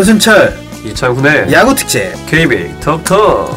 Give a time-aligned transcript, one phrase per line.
[0.00, 2.10] 권순철 이창훈의 야구 특집.
[2.26, 3.54] KB 톡톡.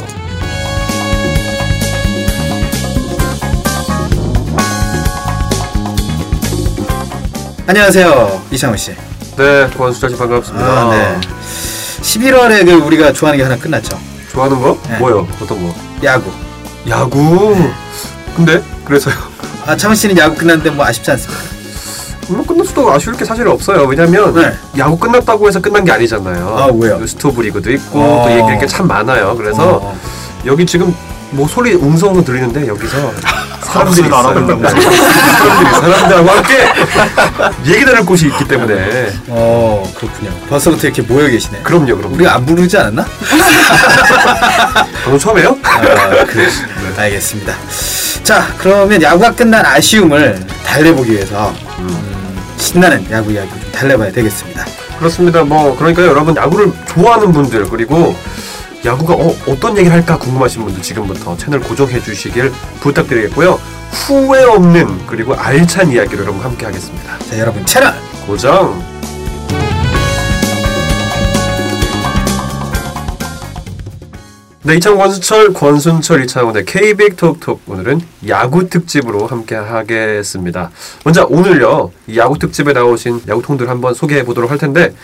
[7.66, 8.92] 안녕하세요 이창훈 씨.
[9.38, 10.66] 네, 권수철 씨 반갑습니다.
[10.66, 11.22] 아, 네.
[12.02, 13.98] 11월에 그 우리가 좋아하는 게 하나 끝났죠.
[14.34, 14.78] 좋아하는 거?
[14.90, 14.98] 네.
[14.98, 15.26] 뭐요?
[15.42, 15.74] 어떤 거?
[16.04, 16.30] 야구.
[16.90, 17.72] 야구.
[18.36, 19.16] 근데 그래서요.
[19.66, 21.53] 아 창훈 씨는 야구 끝났는데 뭐 아쉽지 않습니까?
[22.30, 23.84] 뭐 끝났어도 아쉬울 게 사실 없어요.
[23.84, 24.54] 왜냐면 네.
[24.78, 26.48] 야구 끝났다고 해서 끝난 게 아니잖아요.
[26.58, 27.00] 아, 왜요?
[27.00, 28.24] 그 스토브 리그도 있고 어.
[28.26, 29.36] 또 얘기할 게 참 많아요.
[29.38, 29.98] 그래서 어.
[30.46, 30.96] 여기 지금
[31.32, 33.12] 뭐 소리 웅성웅성 들리는데 여기서
[33.64, 34.22] 사람들이 있어요.
[34.24, 34.70] 사람들이
[35.82, 36.68] 사람들하고 함께
[37.74, 40.32] 얘기 나눌 곳이 있기 때문에 어 그렇군요.
[40.50, 41.60] 벌써부터 이렇게 모여 계시네.
[41.64, 42.16] 그럼요, 그럼요.
[42.16, 43.06] 우리가 안 부르지 않았나?
[45.04, 45.58] 방금 처음에요?
[45.64, 45.82] 아,
[46.26, 46.48] 그래.
[46.98, 47.54] 알겠습니다.
[48.24, 52.23] 자, 그러면 야구가 끝난 아쉬움을 달래보기 위해서 음,
[52.58, 54.66] 신나는 야구 이야기 좀 달래봐야 되겠습니다.
[54.98, 55.44] 그렇습니다.
[55.44, 58.16] 뭐 그러니까 여러분 야구를 좋아하는 분들 그리고
[58.86, 63.60] 야구가 어, 어떤 얘기를 할까 궁금하신 분들 지금부터 채널 고정해 주시길 부탁드리겠고요.
[63.92, 67.18] 후회 없는 그리고 알찬 이야기를 여러분 함께 하겠습니다.
[67.20, 67.94] 자, 여러분 채널
[68.26, 68.82] 고정.
[74.66, 80.72] 네, 이창 권순철, 권순철 이창훈의 KBig 톡톡 오늘은 야구 특집으로 함께 하겠습니다.
[81.04, 84.96] 먼저 오늘요 이 야구 특집에 나오신 야구통들 한번 소개해 보도록 할 텐데,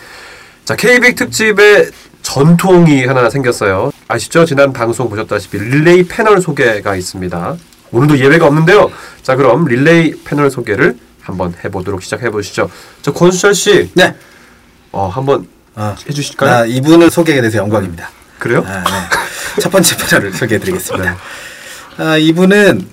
[0.64, 1.90] 자 KBig 특집에
[2.22, 3.92] 전통이 하나 생겼어요.
[4.08, 4.46] 아시죠?
[4.46, 7.56] 지난 방송 보셨다시피 릴레이 패널 소개가 있습니다.
[7.92, 8.90] 오늘도 예외가 없는데요.
[9.22, 12.70] 자 그럼 릴레이 패널 소개를 한번 해보도록 시작해 보시죠.
[13.02, 14.14] 자 권순철 씨, 네.
[14.90, 16.50] 어 한번 아, 해주실까요?
[16.50, 18.08] 아, 이분을 소개하게 돼서 영광입니다.
[18.40, 18.64] 그래요?
[18.66, 19.60] 아, 네.
[19.62, 21.16] 첫 번째 패널을 소개해드리겠습니다.
[21.98, 22.86] 아, 이분은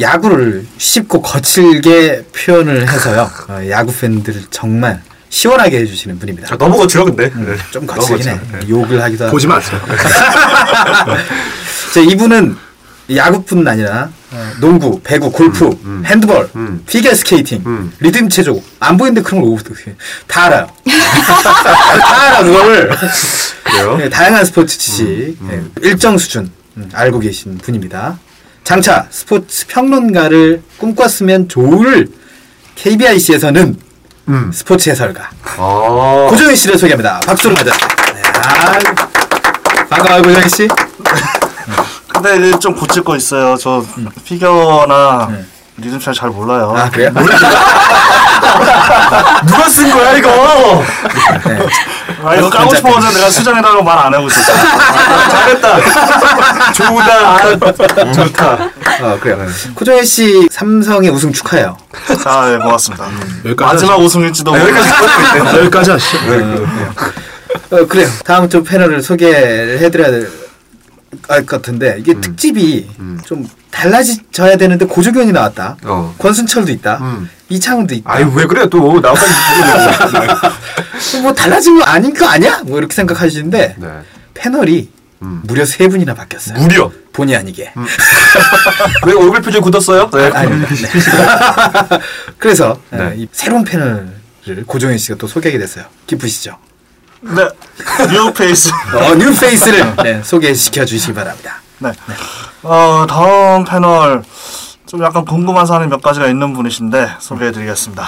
[0.00, 3.30] 야구를 쉽고 거칠게 표현을 해서요.
[3.48, 6.48] 어, 야구 팬들을 정말 시원하게 해주시는 분입니다.
[6.48, 7.56] 자, 너무 거칠어 근데 네.
[7.70, 8.38] 좀 거칠긴 해.
[8.38, 8.58] 거칠어.
[8.60, 8.68] 네.
[8.68, 9.32] 욕을 하기도 하고.
[9.32, 9.80] 보지 마세요.
[11.94, 12.56] 자, 이분은
[13.12, 16.02] 야구뿐 아니라 어, 농구, 배구, 골프, 음.
[16.06, 16.82] 핸드볼, 음.
[16.86, 17.92] 피겨 스케이팅, 음.
[18.00, 19.94] 리듬 체조 안 보이는데 그런 걸 어떻게
[20.26, 20.66] 다 알아요.
[20.84, 22.90] 다 알아 그거를
[23.64, 23.96] 그래요?
[23.96, 28.18] 네, 다양한 스포츠 지식 네, 일정 수준 음, 알고 계신 분입니다.
[28.64, 32.08] 장차 스포츠 평론가를 꿈꿨으면 좋을
[32.76, 33.76] KBIC에서는
[34.28, 34.50] 음.
[34.52, 36.26] 스포츠 해설가 아.
[36.30, 37.20] 고정희 씨를 소개합니다.
[37.20, 37.72] 박수로 맞아.
[38.14, 40.68] 네, 아, 반가워요 고정희 씨.
[42.24, 43.54] 근데 이제 좀 고칠 거 있어요.
[43.60, 43.84] 저
[44.24, 45.44] 피겨나 네.
[45.76, 46.72] 리듬 잘 잘 몰라요.
[46.74, 47.10] 아 그래요?
[49.46, 50.82] 누가 쓴 거야 이거?
[52.24, 54.52] 아, 이거 까고 싶어서 내가 수정해달라고 말 안 하고 있었어.
[55.28, 55.76] 잘했다.
[56.72, 58.12] 좋다.
[58.12, 58.58] 좋다.
[59.02, 59.46] 어 그래요.
[59.74, 61.76] 고정희 씨 삼성의 우승 축하해요.
[62.22, 63.06] 자, 예, 고맙습니다.
[63.44, 66.18] 여기까지 마지막 우승일지도 모르겠 아, 여기까지 하시죠.
[67.70, 68.08] 어 그래요.
[68.24, 70.43] 다음 좀 패널을 소개를 해드려야 될
[71.22, 72.88] 것 같은데 이게 특집이
[73.24, 75.76] 좀 달라져야 되는데 고조경이 나왔다.
[75.84, 76.14] 어.
[76.18, 76.98] 권순철도 있다.
[77.00, 77.28] 음.
[77.48, 78.12] 이창훈도 있다.
[78.12, 79.32] 아유 왜 그래 또 나까지
[81.22, 82.62] 뭐 달라진 거 아닌 거 아니야?
[82.64, 83.88] 뭐 이렇게 생각하시는데 네.
[84.34, 84.88] 패널이
[85.22, 85.40] 음.
[85.44, 86.58] 무려 세 분이나 바뀌었어요.
[86.58, 86.90] 무려.
[87.12, 87.72] 본의 아니게.
[89.06, 90.10] 왜 얼굴 표정 굳었어요?
[90.10, 90.30] 네.
[90.32, 90.68] 아닙니다.
[90.74, 91.98] 네.
[92.38, 93.14] 그래서 네.
[93.16, 94.14] 이 새로운 패널을
[94.66, 95.84] 고종현 씨가 또 소개하게 됐어요.
[96.06, 96.58] 기쁘시죠?
[97.24, 97.48] 네.
[98.12, 98.68] new face.
[98.68, 101.60] 어, new face를 네, 소개시켜 주시기 바랍니다.
[101.78, 101.90] 네.
[102.62, 104.22] 어, 다음 패널
[104.86, 108.04] 좀 약간 궁금한 사람이 몇 가지가 있는 분이신데 소개해 드리겠습니다.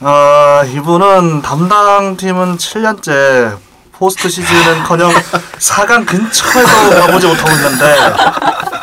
[0.00, 3.56] 어, 이분은 담당 팀은 7년째
[3.92, 5.10] 포스트 시즌은커녕
[5.58, 8.75] 4강 근처에도 가보지 못하고 있는데 이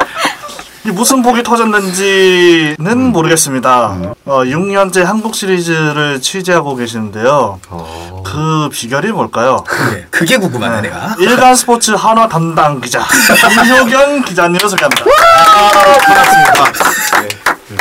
[0.91, 3.97] 무슨 복이 터졌는지는 모르겠습니다.
[4.25, 7.59] 어, 6년째 한국 시리즈를 취재하고 계시는데요.
[7.69, 8.23] 어.
[8.25, 9.63] 그 비결이 뭘까요?
[9.65, 11.15] 그게, 그게 궁금하네 내가.
[11.19, 13.01] 일간 스포츠 한화 담당 기자
[13.63, 15.05] 김효경 기자님을 소개합니다.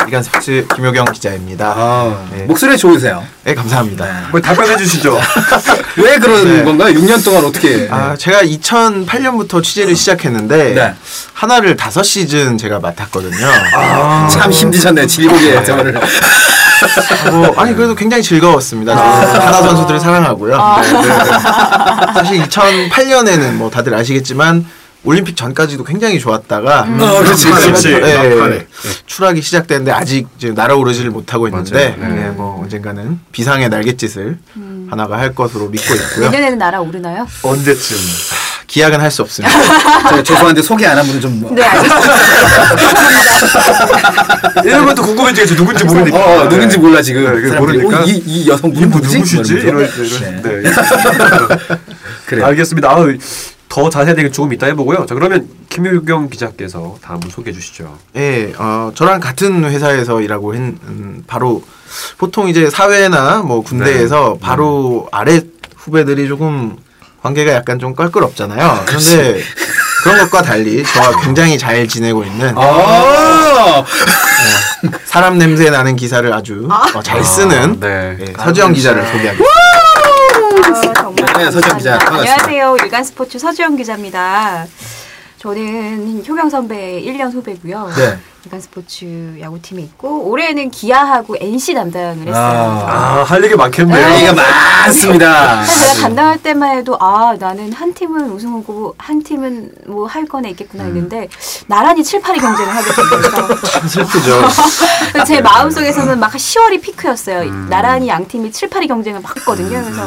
[0.09, 1.75] 이간 스포츠 김효경 기자입니다.
[1.77, 2.45] 아, 네.
[2.45, 3.25] 목소리 좋으세요.
[3.45, 4.29] 네, 감사합니다.
[4.31, 5.19] 뭐 답변해 주시죠.
[5.97, 6.65] 왜 그런 네.
[6.65, 6.95] 건가요?
[6.95, 7.89] 6년 동안 어떻게?
[7.91, 10.95] 아, 제가 2008년부터 취재를 시작했는데 네.
[11.35, 13.47] 하나를 다섯 시즌 제가 맡았거든요.
[14.31, 15.07] 참 힘드셨네요.
[15.07, 16.01] 질곡의 생활을.
[17.31, 18.95] 뭐, 아니 그래도 굉장히 즐거웠습니다.
[18.97, 20.57] 저는 하나 선수들을 사랑하고요.
[20.83, 21.09] 네, 네.
[22.15, 24.67] 사실 2008년에는 뭐 다들 아시겠지만
[25.05, 27.89] 올림픽 전까지도 굉장히 좋았다가 어, 그렇지, 그렇지.
[28.01, 28.67] 네.
[29.07, 31.97] 추락이 시작됐는데 아직 이제 날아 오르지를 못하고 있는데.
[31.99, 32.07] 네.
[32.09, 34.39] 네, 뭐 언젠가는 비상의 날갯짓을
[34.89, 36.27] 하나가 할 것으로 믿고 있고요.
[36.31, 37.27] 내년에는 날아 오르나요?
[37.43, 37.97] 언제쯤?
[38.69, 39.55] 기약은 할 수 없습니다.
[40.09, 42.07] 저 죄송한데 소개 안 한 분은 좀 네, 알겠습니다.
[44.65, 45.57] 이런 것도 궁금해지겠죠.
[45.57, 46.17] 누군지 모르니까.
[46.17, 47.59] 어, 어, 누군지 몰라 지금 네.
[47.59, 48.01] 모르니까.
[48.01, 49.17] 어, 이, 이 여성분 누구지?
[49.19, 49.53] 누구시지?
[49.55, 49.91] 뭐 이럴.
[49.91, 50.03] 때.
[50.43, 50.63] 네.
[50.63, 50.71] 네.
[52.27, 52.47] 그래요.
[52.47, 52.91] 알겠습니다.
[52.91, 53.13] 아우,
[53.73, 55.07] 더 자세하게 조금 이따 해보고요.
[55.07, 57.97] 자 그러면 김유경 기자께서 다음 소개해 주시죠.
[58.17, 61.65] 예, 어, 저랑 같은 회사에서 일하고 했, 음, 바로
[62.19, 65.41] 보통 이제 사회나 뭐 군대에서 바로 아래
[65.79, 66.77] 후배들이 조금
[67.23, 68.83] 관계가 약간 좀 껄끄럽잖아요.
[68.85, 69.41] 그런데
[70.03, 73.85] 그런 것과 달리 저와 굉장히 잘 지내고 있는 아,
[75.07, 78.19] 사람 냄새 나는 기사를 아주 어, 잘 쓰는 네.
[78.21, 79.62] 예, 서지영 기자를 소개하겠습니다.
[81.21, 81.99] 아, 정말 네, 서지영 기자.
[82.07, 82.77] 안녕하세요.
[82.83, 84.67] 일간 스포츠 서지영 기자입니다.
[85.39, 87.93] 저는 효경 선배 1년 후배고요.
[87.97, 88.19] 네.
[88.45, 92.85] 일간 스포츠 야구팀에 있고 올해는 기아하고 NC 담당을 했어요.
[92.89, 93.21] 아.
[93.21, 94.15] 아, 할 얘기 많겠네요.
[94.15, 95.65] 얘기가 많습니다.
[95.65, 100.27] 사실 제가 담당할 때만 해도 아 나는 한 팀은 우승 후보고 한 팀은 뭐 할
[100.27, 101.29] 거나 있겠구나 했는데
[101.69, 103.61] 나란히 7, 8위 경쟁을 하게 됐어요.
[103.63, 104.43] 참 슬프죠.
[105.27, 107.69] 제 마음속에서는 막 10월이 피크였어요.
[107.71, 109.83] 나란히 양 팀이 7, 8위 경쟁을 막 했거든요.
[109.83, 110.03] 그래서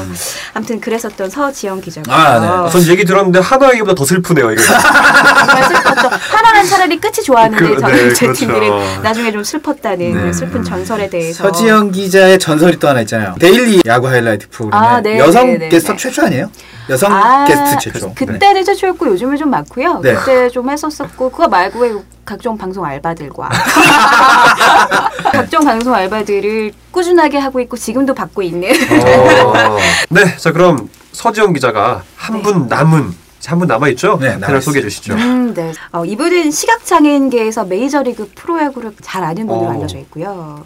[0.53, 2.13] 아무튼 그랬었던 서지영 기자고요.
[2.13, 2.69] 아, 네.
[2.71, 4.51] 전 얘기 들었는데 하나 얘기보다 더 슬프네요.
[4.51, 4.61] 이게.
[4.61, 6.09] 정말 슬펐죠.
[6.29, 8.59] 하나는 차라리 끝이 좋았는데 그, 저는 네, 제 그렇죠.
[8.59, 10.33] 팀들은 나중에 좀 슬펐다는 네.
[10.33, 13.35] 슬픈 전설에 대해서 서지영 기자의 전설이 또 하나 있잖아요.
[13.39, 15.97] 데일리 야구 하이라이트 프로그램에 아, 네, 여성 네, 네, 게스트 네.
[15.97, 16.49] 최초 아니에요?
[16.89, 18.07] 여성 아, 게스트 최초.
[18.07, 18.13] 네.
[18.25, 19.99] 그때는 최초였고 요즘은 좀 많고요.
[20.01, 20.13] 네.
[20.15, 23.49] 그때 좀 했었었고 그거 말고 각종 방송 알바들과
[25.31, 29.77] 각종 방송 알바들을 꾸준하게 하고 있고 지금도 받고 있는 어.
[30.09, 33.13] 네, 자 그럼 서지영 기자가 한 분 남은
[33.47, 34.17] 한 분 남아 있죠?
[34.19, 34.61] 네, 남아있습니다.
[34.61, 35.13] 소개해 주시죠.
[35.13, 35.71] 음, 네.
[35.91, 39.71] 어, 이분은 시각장애인계에서 메이저리그 프로야구를 잘 아는 분으로 어.
[39.71, 40.63] 알려져 있고요.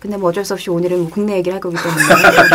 [0.00, 2.04] 근데 뭐 어쩔 수 없이 오늘은 뭐 국내 얘기를 할 거기 때문에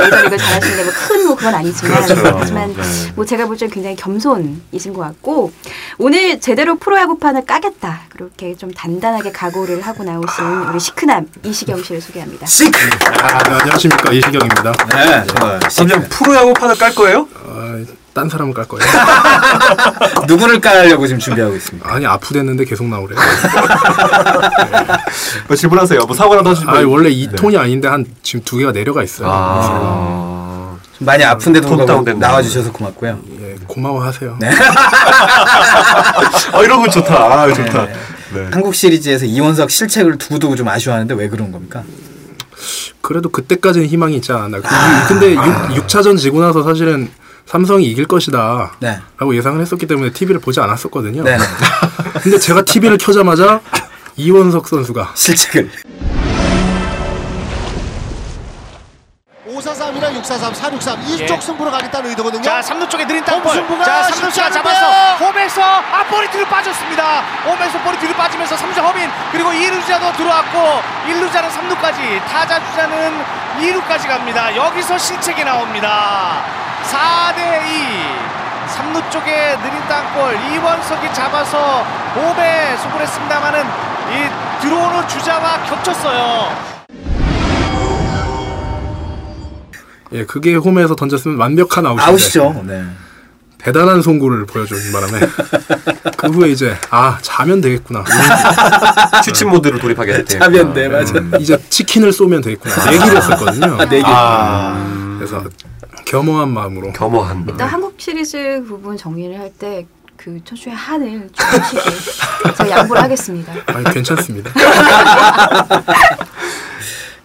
[0.01, 2.38] 메이저리그 잘하시는 뭐큰뭐 그건 아니지만 그렇죠.
[2.39, 2.81] 하지만 네.
[3.15, 5.51] 뭐 제가 볼 때는 굉장히 겸손이신 것 같고
[5.97, 12.45] 오늘 제대로 프로야구판을 까겠다 그렇게 좀 단단하게 각오를 하고 나오신 우리 시크남 이시경 씨를 소개합니다.
[12.45, 12.79] 시크.
[13.21, 14.71] 아, 네, 안녕하십니까 이시경입니다.
[14.71, 16.07] 네, 정말 그럼 시크.
[16.11, 17.27] 프로야구판을 깔 거예요?
[17.44, 17.62] 어,
[18.13, 18.86] 딴 사람을 깔 거예요.
[20.27, 21.89] 누구를 깔려고 지금 준비하고 있습니다.
[21.92, 23.15] 아니 아프댔는데 계속 나오래.
[25.48, 26.00] 뭐 질문하세요.
[26.06, 26.69] 뭐 사고라도 하시고.
[26.71, 29.27] 아 원래 이 톤이 아닌데 한 지금 두 개가 내려가 있어요.
[29.31, 30.77] 아.
[30.98, 32.13] 좀 많이 아픈데도 톤 불구하고.
[32.19, 33.19] 나와주셔서 고맙고요.
[33.42, 34.38] 예, 고마워하세요.
[36.54, 37.15] 아 이런 거 좋다.
[37.15, 37.86] 아 좋다.
[37.86, 37.94] 네.
[38.33, 38.48] 네.
[38.51, 41.83] 한국 시리즈에서 이원석 실책을 두고두고 좀 아쉬워하는데 왜 그런 겁니까?
[43.01, 44.60] 그래도 그때까지는 희망이 있지 않았나.
[44.60, 44.68] 그,
[45.10, 45.36] 근데
[45.75, 47.10] 6, 차전 지고 나서 사실은
[47.45, 48.73] 삼성이 이길 것이다.
[48.79, 48.99] 네.
[49.17, 51.23] 라고 예상을 했었기 때문에 TV를 보지 않았었거든요.
[51.23, 51.43] 네, 네.
[52.21, 53.61] 근데 제가 TV를 켜자마자
[54.15, 55.69] 이원석 선수가 실책을.
[59.47, 62.41] 543이랑 643, 463 이쪽 승부로 가겠다는 의도거든요.
[62.41, 63.53] 자, 3루 쪽에 느린 땅볼.
[63.83, 64.63] 자, 쉽지 3루수가 않은데요.
[64.63, 67.21] 잡아서 홈에서 앞볼이 뒤로 빠졌습니다.
[67.45, 73.21] 홈에서 볼이 뒤로 빠지면서 3루 허민 그리고 2루자도 들어왔고 1루자는 3루까지 타자 주자는
[73.59, 74.55] 2루까지 갑니다.
[74.55, 76.62] 여기서 실책이 나옵니다.
[76.83, 78.33] 4대 2.
[78.74, 81.83] 3루 쪽에 느린 땅볼 이원석이 잡아서
[82.15, 86.74] 홈에 수굴했습니다만은 이 들어오는 주자와 겹쳤어요.
[90.13, 92.63] 예, 그게 홈에서 던졌으면 완벽한 아웃인데 아웃이죠.
[92.65, 92.84] 네.
[93.57, 95.19] 대단한 송구를 보여준 바람에
[96.17, 98.03] 그 후에 이제 아 자면 되겠구나.
[99.24, 100.39] 취침 모드를 돌입하게 됐대요.
[100.39, 101.13] 차면 돼, 맞아.
[101.39, 102.75] 이제 치킨을 쏘면 되겠구나.
[102.86, 103.77] 내기를 했었거든요.
[103.86, 104.03] 내기.
[105.17, 105.43] 그래서
[106.05, 107.45] 겸허한 마음으로 겸허한.
[107.50, 111.81] 일단 한국 시리즈 부분 정리를 할 때그 초초의 한을 주시게
[112.57, 113.53] 제가 양보를 하겠습니다.
[113.67, 114.51] 아니, 괜찮습니다.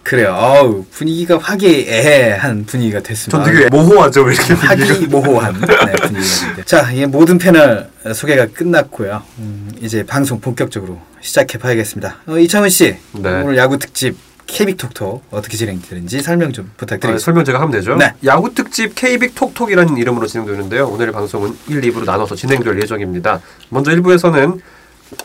[0.03, 0.33] 그래요.
[0.33, 3.43] 어우, 분위기가 화기애애한 분위기가 됐습니다.
[3.43, 6.63] 전 되게 모호하죠 왜 이렇게 화기 모호한 네, 분위기인데.
[6.65, 9.21] 자, 이 모든 패널 소개가 끝났고요.
[9.37, 12.15] 음, 이제 방송 본격적으로 시작해 봐야겠습니다.
[12.25, 13.29] 어, 이창훈 씨, 네.
[13.43, 14.17] 오늘 야구 특집
[14.51, 17.23] 케이빅 톡톡 어떻게 진행되는지 설명 좀 아, 부탁드리겠습니다.
[17.23, 17.95] 설명 제가 하면 되죠.
[17.95, 18.13] 네.
[18.25, 20.87] 야구 특집 K빅 톡톡이라는 이름으로 진행되는데요.
[20.87, 23.41] 오늘 방송은 1, 2부로 나눠서 진행될 예정입니다.
[23.69, 24.59] 먼저 1부에서는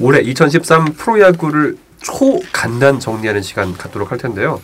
[0.00, 4.60] 올해 2013 프로야구를 초간단 정리하는 시간 갖도록 할 텐데요.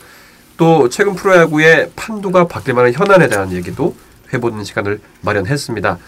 [0.57, 3.97] 또 최근 프로야구의 판도가 바뀔 만한 현안에 대한 얘기도
[4.33, 5.99] 해보는 시간을 마련했습니다.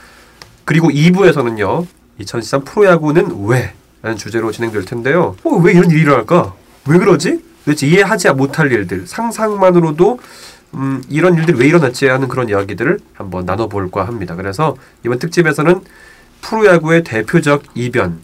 [0.64, 1.86] 그리고 2부에서는요.
[2.18, 3.72] 2013 프로야구는 왜?
[4.02, 5.36] 라는 주제로 진행될 텐데요.
[5.44, 6.54] 어, 왜 이런 일이 일어날까?
[6.88, 7.51] 왜 그러지?
[7.64, 10.18] 도대체 이해하지 못할 일들, 상상만으로도
[10.74, 14.34] 음, 이런 일들이 왜 일어났지 하는 그런 이야기들을 한번 나눠볼까 합니다.
[14.34, 15.80] 그래서 이번 특집에서는
[16.40, 18.20] 프로야구의 대표적 이변,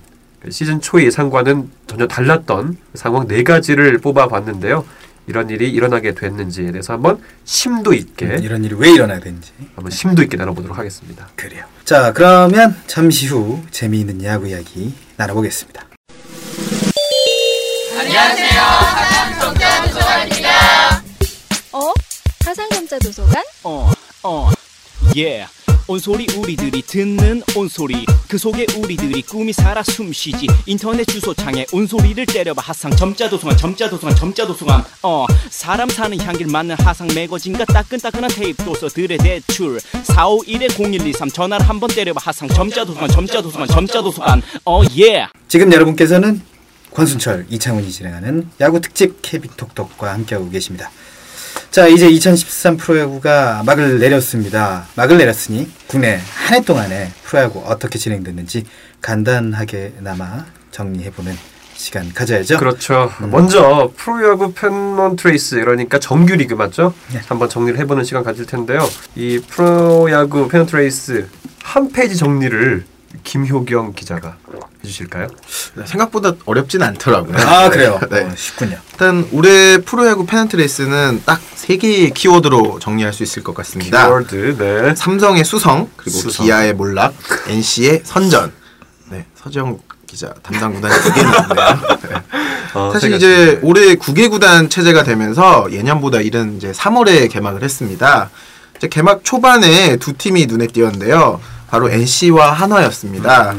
[0.50, 4.84] 시즌 초 예상과는 전혀 달랐던 상황 네 가지를 뽑아봤는데요.
[5.26, 9.52] 이런 일이 일어나게 됐는지에 대해서 한번 심도 있게 음, 이런 일이 왜 일어나야 되는지.
[9.74, 11.28] 한번 심도 있게 나눠보도록 하겠습니다.
[11.36, 11.66] 그래요.
[11.84, 15.82] 자, 그러면 잠시 후 재미있는 야구 이야기 나눠보겠습니다.
[18.60, 19.27] 어?
[22.98, 23.44] 가상점자 도서관?
[23.64, 23.90] 어,
[24.24, 24.50] 어,
[25.16, 25.46] 예.
[25.86, 28.04] 온소리 우리들이 듣는 온소리.
[28.28, 30.46] 그 속에 우리들이 꿈이 살아 숨쉬지.
[30.66, 32.60] 인터넷 주소창에 온소리를 때려봐.
[32.62, 34.84] 하상 점자 도서관 점자 도서관 점자 도서관.
[35.02, 39.78] 어 사람 사는 향기를 맡는 하상 매거진과 따끈따끈한 테이프 도서들의 대출.
[39.78, 42.20] 451-0123 전화를 한번 때려봐.
[42.22, 44.42] 하상 점자 도서관 점자 도서관 점자 도서관.
[44.66, 45.28] 어예.
[45.48, 46.42] 지금 여러분께서는
[46.92, 50.90] 권순철, 이창훈이 진행하는 야구 특집 케이빅톡톡과 함께하고 계십니다.
[51.78, 54.88] 자, 이제 2013 프로야구가 막을 내렸습니다.
[54.96, 58.64] 막을 내렸으니 국내 한 해 동안의 프로야구 어떻게 진행됐는지
[59.00, 61.36] 간단하게나마 정리해보는
[61.74, 62.58] 시간 가져야죠.
[62.58, 63.12] 그렇죠.
[63.20, 63.30] 음.
[63.30, 66.94] 먼저 프로야구 페넌트 레이스 그러니까 정규 리그 맞죠?
[67.12, 67.20] 네.
[67.28, 68.80] 한번 정리를 해보는 시간 가질 텐데요.
[69.14, 71.28] 이 프로야구 페넌트 레이스
[71.62, 72.84] 한 페이지 정리를
[73.22, 74.36] 김효경 기자가
[74.84, 75.26] 해주실까요?
[75.84, 77.36] 생각보다 어렵진 않더라고요.
[77.38, 77.98] 아, 그래요?
[78.10, 78.22] 네.
[78.22, 78.78] 어, 쉽군요.
[78.92, 84.06] 일단 올해 프로야구 페넌트 레이스는 딱 세 개의 키워드로 정리할 수 있을 것 같습니다.
[84.06, 84.94] 키워드, 네.
[84.94, 86.46] 삼성의 수성 그리고 수성.
[86.46, 87.12] 기아의 몰락,
[87.46, 88.52] NC의 선전.
[89.10, 91.32] 네, 서정 기자 담당 구단이 두 있네요.
[92.08, 92.22] 네.
[92.72, 93.60] 어, 사실 세 이제.
[93.62, 98.30] 올해 9개 구단 체제가 되면서 예년보다 이른 이제 3월에 개막을 했습니다.
[98.78, 101.38] 이제 개막 초반에 두 팀이 눈에 띄었는데요.
[101.68, 103.54] 바로 NC와 한화였습니다.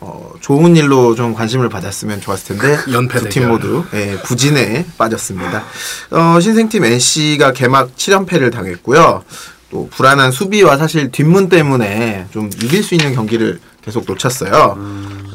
[0.00, 3.48] 어, 좋은 일로 좀 관심을 받았으면 좋았을 텐데 연패 두팀 대결.
[3.50, 5.62] 모두 예, 부진에 빠졌습니다.
[6.10, 9.22] 어, 신생팀 NC가 개막 7연패를 당했고요.
[9.70, 14.76] 또 불안한 수비와 사실 뒷문 때문에 좀 이길 수 있는 경기를 계속 놓쳤어요.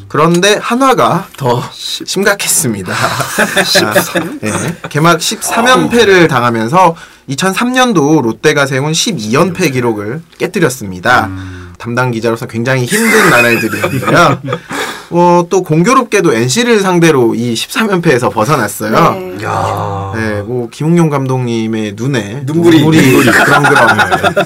[0.07, 2.93] 그런데 한화가 더 심각했습니다.
[4.43, 4.51] 예,
[4.89, 6.95] 개막 13연패를 당하면서
[7.29, 11.29] 2003년도 롯데가 세운 12연패 기록을 깨뜨렸습니다.
[11.77, 14.41] 담당 기자로서 굉장히 힘든 나날들이었는데요.
[15.11, 18.91] 어, 또 공교롭게도 NC를 상대로 이 13연패에서 벗어났어요.
[19.37, 19.37] 네.
[19.43, 20.11] 야.
[20.15, 23.13] 네, 뭐 김웅용 감독님의 눈에 눈물이- 눈물이.
[23.31, 23.87] 그렁그렁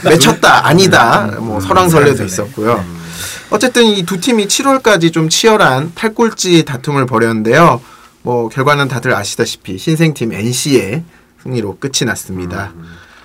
[0.04, 2.84] 맺혔다 아니다 뭐 설왕설래도 있었고요.
[3.52, 7.82] 어쨌든 이 두 팀이 7월까지 좀 치열한 탈꼴찌 다툼을 벌였는데요.
[8.22, 11.04] 뭐 결과는 다들 아시다시피 신생팀 NC의
[11.44, 12.74] 승리로 끝이 났습니다.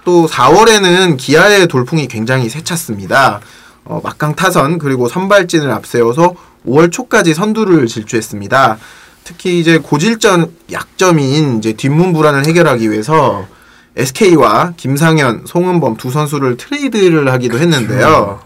[0.04, 3.40] 또 4월에는 기아의 돌풍이 굉장히 세찼습니다.
[3.84, 6.34] 어, 막강 타선 그리고 선발진을 앞세워서
[6.66, 8.78] 5월 초까지 선두를 질주했습니다.
[9.24, 13.46] 특히 이제 고질적 약점인 이제 뒷문 불안을 해결하기 위해서
[13.96, 18.40] SK와 김상현, 송은범 두 선수를 트레이드를 하기도 했는데요.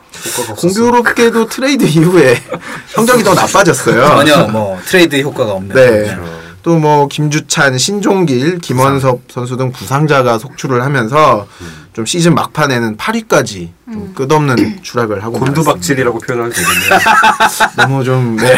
[0.56, 2.36] 공교롭게도 트레이드 이후에
[2.94, 4.04] 성적이 더 나빠졌어요.
[4.06, 5.74] 전혀 뭐 트레이드 효과가 없는.
[5.74, 6.16] 네.
[6.62, 11.46] 또 뭐 김주찬, 신종길, 김원섭 선수 등 부상자가 속출을 하면서
[11.98, 16.90] 좀 시즌 막판에는 8위까지 좀 끝없는 추락을 하고 곤두박질이라고 표현할 수 있겠네요.
[16.90, 17.72] 말았습니다.
[17.74, 18.54] 너무 좀 네.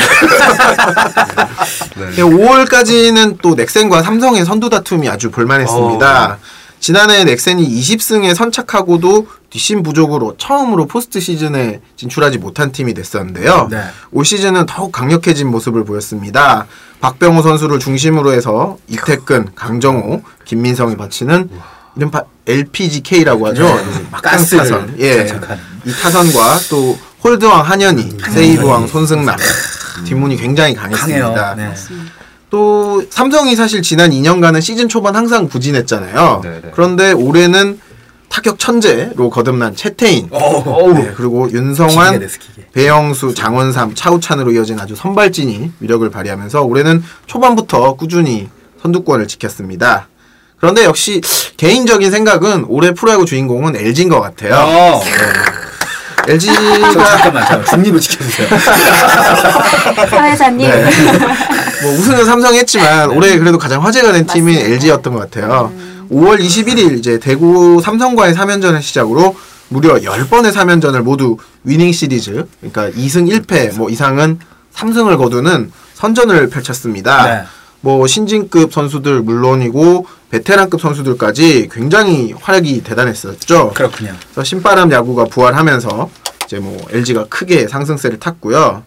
[2.17, 2.23] 네.
[2.23, 6.39] 5월까지는 또 넥센과 삼성의 선두 다툼이 아주 볼만했습니다.
[6.81, 13.69] 지난해 넥센이 20승에 선착하고도 뒷심 부족으로 처음으로 포스트 시즌에 진출하지 못한 팀이 됐었는데요.
[13.71, 13.85] 네.
[14.13, 16.67] 올 시즌은 더욱 강력해진 모습을 보였습니다.
[17.01, 21.49] 박병호 선수를 중심으로 해서 이태근, 강정호, 김민성이 바치는
[21.97, 23.65] 이른바 LPGK라고 하죠.
[23.65, 24.07] 네.
[24.11, 24.95] 막강 가스를 타선.
[25.01, 25.27] 예.
[25.85, 29.37] 이 타선과 또 홀드왕 한현희, 세이브왕 손승남
[30.05, 31.55] 뒷문이 굉장히 강했습니다.
[31.57, 31.75] 네.
[32.49, 36.41] 또 삼성이 사실 지난 2년간은 시즌 초반 항상 부진했잖아요.
[36.43, 36.63] 네네.
[36.73, 37.79] 그런데 올해는
[38.29, 40.95] 타격 천재로 거듭난 채태인, 어우.
[40.95, 42.69] 네, 그리고 윤성환, 기계.
[42.73, 48.49] 배영수, 장원삼, 차우찬으로 이어진 아주 선발진이 위력을 발휘하면서 올해는 초반부터 꾸준히
[48.83, 50.09] 선두권을 지켰습니다.
[50.61, 51.23] 그런데 역시
[51.57, 54.55] 개인적인 생각은 올해 프로야구 주인공은 LG인 것 같아요.
[54.55, 55.03] 어.
[56.27, 57.65] 저 LG가 잠깐만, 잠깐만.
[57.65, 58.49] 중립을 지켜주세요.
[60.09, 60.69] 사회자님.
[60.71, 60.85] 네.
[61.83, 65.73] 뭐 우승은 삼성했지만 올해 그래도 가장 화제가 된 팀이 LG였던 것 같아요.
[66.11, 69.35] 5월 21일 이제 대구 삼성과의 3연전을 시작으로
[69.69, 74.41] 무려 10번의 3연전을 모두 위닝 시리즈 그러니까 2승 1패 뭐 이상은
[74.75, 77.27] 3승을 거두는 선전을 펼쳤습니다.
[77.27, 77.43] 네.
[77.81, 83.73] 뭐 신진급 선수들 물론이고 베테랑급 선수들까지 굉장히 활약이 대단했었죠.
[83.75, 84.15] 그렇군요.
[84.33, 86.11] 그래서 신바람 야구가 부활하면서
[86.47, 88.85] 이제 뭐 LG가 크게 상승세를 탔고요.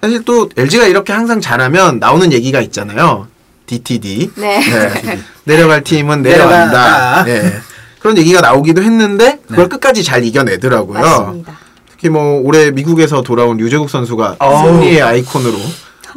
[0.00, 3.28] 사실 또 LG가 이렇게 항상 잘하면 나오는 얘기가 있잖아요.
[3.66, 4.30] DTD.
[4.36, 4.60] 네.
[5.44, 7.22] 내려갈 팀은 내려간다.
[7.24, 7.52] 네.
[8.00, 10.98] 그런 얘기가 나오기도 했는데 그걸 끝까지 잘 이겨내더라고요.
[10.98, 11.58] 맞습니다.
[11.88, 14.66] 특히 뭐 올해 미국에서 돌아온 류재국 선수가 어우.
[14.66, 15.56] 승리의 아이콘으로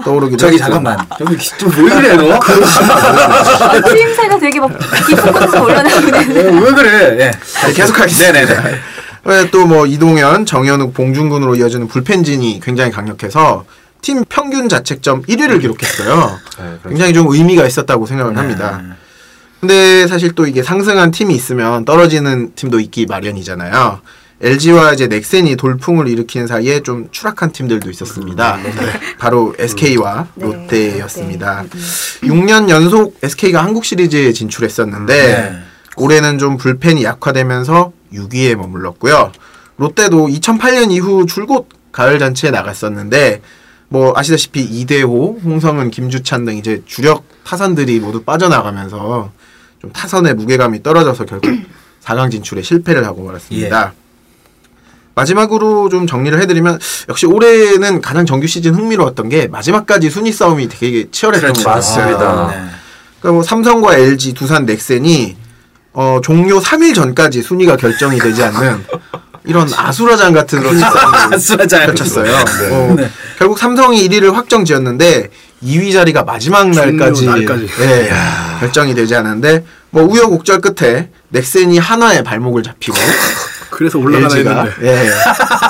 [0.04, 0.58] 떠오르기도 저기.
[0.58, 0.98] 잠깐만.
[1.18, 2.40] 저기 좀왜 그래요?
[2.42, 4.72] 아, 추임새가 되게 막
[5.08, 6.64] 깊은 곳에서 올려나오는.
[6.64, 7.18] 왜 그래?
[7.20, 7.32] 예.
[7.32, 8.32] 네, 계속하겠습니다.
[8.34, 9.52] 네네네.
[9.52, 13.66] 또뭐 이동현, 정현욱, 봉준군으로 이어지는 불펜진이 굉장히 강력해서
[14.02, 16.40] 팀 평균 자책점 1위를 기록했어요.
[16.60, 16.90] 네, 그렇죠.
[16.90, 18.82] 굉장히 좀 의미가 있었다고 생각을 합니다.
[19.60, 24.00] 근데 사실 또 이게 상승한 팀이 있으면 떨어지는 팀도 있기 마련이잖아요.
[24.42, 28.58] LG와 이제 넥센이 돌풍을 일으키는 사이에 좀 추락한 팀들도 있었습니다.
[29.18, 30.46] 바로 SK와 네.
[30.46, 31.64] 롯데였습니다.
[32.22, 35.58] 6년 연속 SK가 한국 시리즈에 진출했었는데 네.
[35.96, 39.32] 올해는 좀 불펜이 약화되면서 6위에 머물렀고요.
[39.78, 43.42] 롯데도 2008년 이후 줄곧 가을 잔치에 나갔었는데
[43.88, 49.32] 뭐 아시다시피 이대호, 홍성은, 김주찬 등 이제 주력 타선들이 모두 빠져나가면서
[49.80, 51.52] 좀 타선의 무게감이 떨어져서 결국
[52.04, 53.94] 4강 진출에 실패를 하고 말았습니다.
[55.16, 56.80] 마지막으로 좀 정리를 해드리면
[57.10, 61.76] 역시 올해는 가장 정규 시즌 흥미로웠던 게 마지막까지 순위 싸움이 되게 치열했던 것 같아요.
[61.76, 62.30] 맞습니다.
[62.30, 62.56] 아, 네.
[63.20, 65.38] 그러니까 뭐 삼성과 LG, 두산, 넥센이
[65.94, 68.86] 어, 종료 3일 전까지 순위가 결정이 되지 않는
[69.46, 71.00] 이런 아수라장 같은 순위 싸움을
[71.34, 71.86] 아수라장.
[71.86, 72.26] 펼쳤어요.
[72.26, 72.70] 네.
[72.76, 73.10] 어, 네.
[73.40, 75.30] 결국 삼성이 1위를 확정 지었는데
[75.64, 77.68] 2위 자리가 마지막 날까지, 날까지.
[77.80, 78.10] 예,
[78.60, 82.98] 결정이 되지 않았는데 뭐 우여곡절 끝에 넥센이 한화에 발목을 잡히고
[83.76, 84.88] 그래서 올라가나 LG가 했는데.
[84.88, 85.12] 예,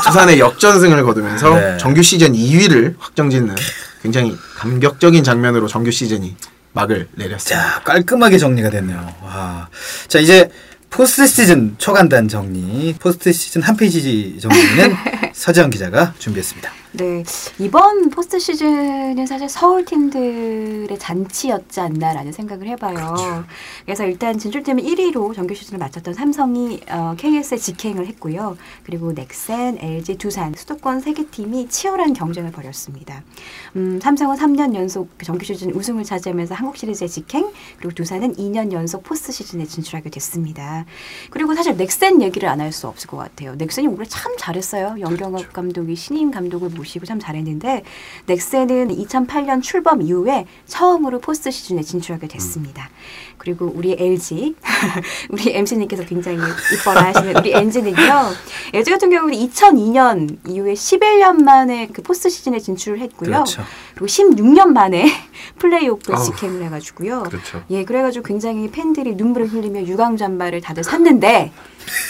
[0.06, 1.78] 두산에 역전승을 거두면서 네.
[1.78, 3.56] 정규 시즌 2위를 확정짓는
[4.04, 6.36] 굉장히 감격적인 장면으로 정규 시즌이
[6.74, 7.74] 막을 내렸습니다.
[7.74, 9.16] 자, 깔끔하게 정리가 됐네요.
[9.24, 9.68] 와.
[10.08, 10.50] 자, 이제
[10.92, 14.96] 포스트 시즌 초간단 정리, 포스트 시즌 한 페이지 정리는
[15.34, 16.72] 서지영 기자가 준비했습니다.
[16.98, 17.24] 네,
[17.60, 23.44] 이번 포스트 시즌은 사실 서울 팀들의 잔치였지 않나라는 생각을 해봐요.
[23.86, 28.56] 그래서 일단 진출팀은 1위로 정규 시즌을 마쳤던 삼성이 어, KS에 직행을 했고요.
[28.84, 33.24] 그리고 넥센, LG, 두산, 수도권 세 개 팀이 치열한 경쟁을 벌였습니다.
[33.76, 38.72] 음, 삼성은 3년 연속 그 정규 시즌 우승을 차지하면서 한국 시리즈에 직행, 그리고 두산은 2년
[38.72, 40.86] 연속 포스트 시즌에 진출하게 됐습니다.
[41.30, 43.56] 그리고 사실 넥센 얘기를 안 할 수 없을 것 같아요.
[43.56, 44.96] 넥센이 올해 참 잘했어요.
[45.02, 47.84] 염경엽 감독이 신임 감독을 모시고 참 잘했는데
[48.28, 52.90] 넥센은 2008년 출범 이후에 처음으로 포스트 시즌에 진출하게 됐습니다.
[53.38, 54.56] 그리고 우리 LG,
[55.30, 56.38] 우리 MC님께서 굉장히
[56.74, 57.96] 이뻐라 하시는 우리 LG는요.
[58.74, 63.32] LG 같은 경우는 2002년 이후에 11년 만에 그 포스트 시즌에 진출을 했고요.
[63.32, 63.64] 그렇죠.
[63.94, 65.06] 그리고 16년 만에
[65.60, 66.24] 플레이오프에 아우.
[66.24, 67.24] 직행을 해가지고요.
[67.24, 67.64] 그렇죠.
[67.70, 71.52] 예, 그래가지고 굉장히 팬들이 눈물을 흘리며 유광 잠바를 다들 샀는데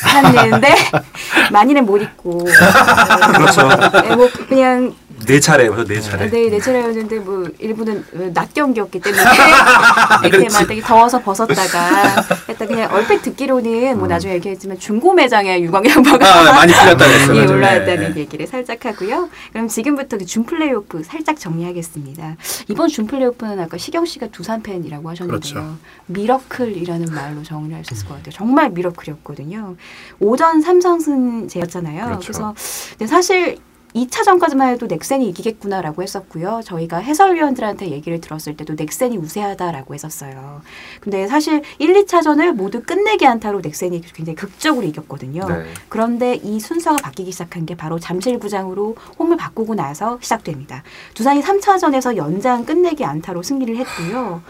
[0.02, 0.74] 샀는데
[1.52, 3.70] 많이는 못 입고 그렇죠.
[4.06, 6.30] 예, 뭐 그냥 네 차례, 네 차례.
[6.30, 9.24] 네, 네 차례였는데 뭐 일부는 낮 경기였기 때문에
[10.26, 15.86] 이렇게 막 되게 더워서 벗었다가 일단 그냥 얼핏 듣기로는 뭐 나중에 얘기했지만 중고 매장에 유광
[15.88, 17.38] 양바가 아, 많이 풀렸다고 했어요.
[17.42, 17.46] 예.
[17.48, 18.20] 올라왔다는 네.
[18.22, 19.30] 얘기를 살짝 하고요.
[19.52, 22.36] 그럼 지금부터 그 준 플레이오프 살짝 정리하겠습니다.
[22.68, 25.54] 이번 준 플레이오프는 아까 시경 씨가 두산 팬이라고 하셨는데요.
[25.54, 25.78] 그렇죠.
[26.08, 28.32] 미러클이라는 말로 정리할 수 있을 것 같아요.
[28.34, 29.76] 정말 미러클이었거든요.
[30.20, 32.06] 오전 삼성승 제였잖아요.
[32.06, 32.54] 그렇죠.
[32.98, 33.58] 그래서 사실
[33.96, 36.62] 2차전까지만 해도 넥센이 이기겠구나라고 했었고요.
[36.66, 40.62] 저희가 해설위원들한테 얘기를 들었을 때도 넥센이 우세하다라고 했었어요.
[41.00, 45.48] 근데 사실 1, 2차전을 모두 끝내기 안타로 넥센이 굉장히 극적으로 이겼거든요.
[45.48, 45.66] 네.
[45.88, 50.84] 그런데 이 순서가 바뀌기 시작한 게 바로 잠실구장으로 홈을 바꾸고 나서 시작됩니다.
[51.14, 54.42] 두산이 3차전에서 연장 끝내기 안타로 승리를 했고요.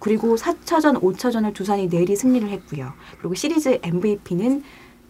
[0.00, 2.92] 그리고 4차전, 5차전을 두산이 내리 승리를 했고요.
[3.18, 4.62] 그리고 시리즈 MVP는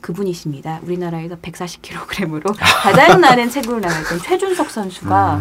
[0.05, 0.81] 그분이십니다.
[0.83, 5.40] 우리나라에서 140kg으로 가장 많은 체구를 나갔던 최준석 선수가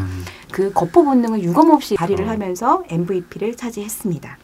[0.54, 4.38] 그 거포 본능을 유감없이 발휘를 하면서 MVP를 차지했습니다.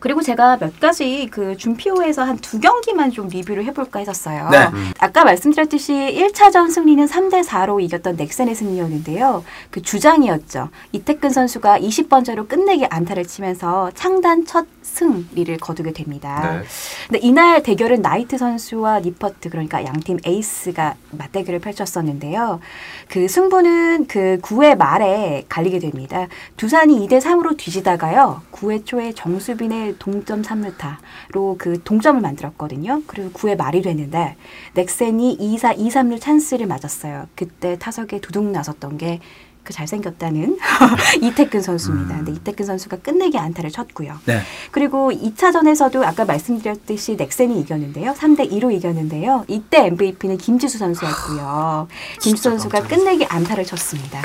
[0.00, 4.48] 그리고 제가 몇 가지 그 준피오에서 한 두 경기만 좀 리뷰를 해볼까 했었어요.
[4.50, 4.58] 네.
[4.98, 9.44] 아까 말씀드렸듯이 1차전 승리는 3대 4로 이겼던 넥센의 승리였는데요.
[9.70, 10.68] 그 주장이었죠.
[10.92, 16.60] 이태근 선수가 20번째로 끝내기 안타를 치면서 창단 첫 승리를 거두게 됩니다.
[16.60, 16.66] 네.
[17.08, 22.60] 근데 이날 대결은 나이트 선수와 니퍼트 그러니까 양팀 에이스가 맞대결을 펼쳤었는데요.
[23.08, 26.28] 그 승부는 그 9회 말에 갈리게 됩니다.
[26.56, 28.42] 두산이 2대 3으로 뒤지다가요.
[28.52, 33.02] 9회 초에 정수빈의 동점 3루타로 그 동점을 만들었거든요.
[33.06, 34.36] 그리고 9회 말이 됐는데
[34.74, 37.26] 넥센이 2사 2, 3루 찬스를 맞았어요.
[37.34, 39.20] 그때 타석에 두둑 나섰던 게
[39.66, 40.56] 그 잘생겼다는
[41.20, 42.16] 이태근 선수입니다.
[42.18, 44.14] 근데 이태근 선수가 끝내기 안타를 쳤고요.
[44.24, 44.40] 네.
[44.70, 48.12] 그리고 2차전에서도 아까 말씀드렸듯이 넥센이 이겼는데요.
[48.12, 49.44] 3대 2로 이겼는데요.
[49.48, 51.88] 이때 MVP는 김지수 선수였고요.
[52.20, 54.22] 김지수 선수가 끝내기 안타를 쳤습니다.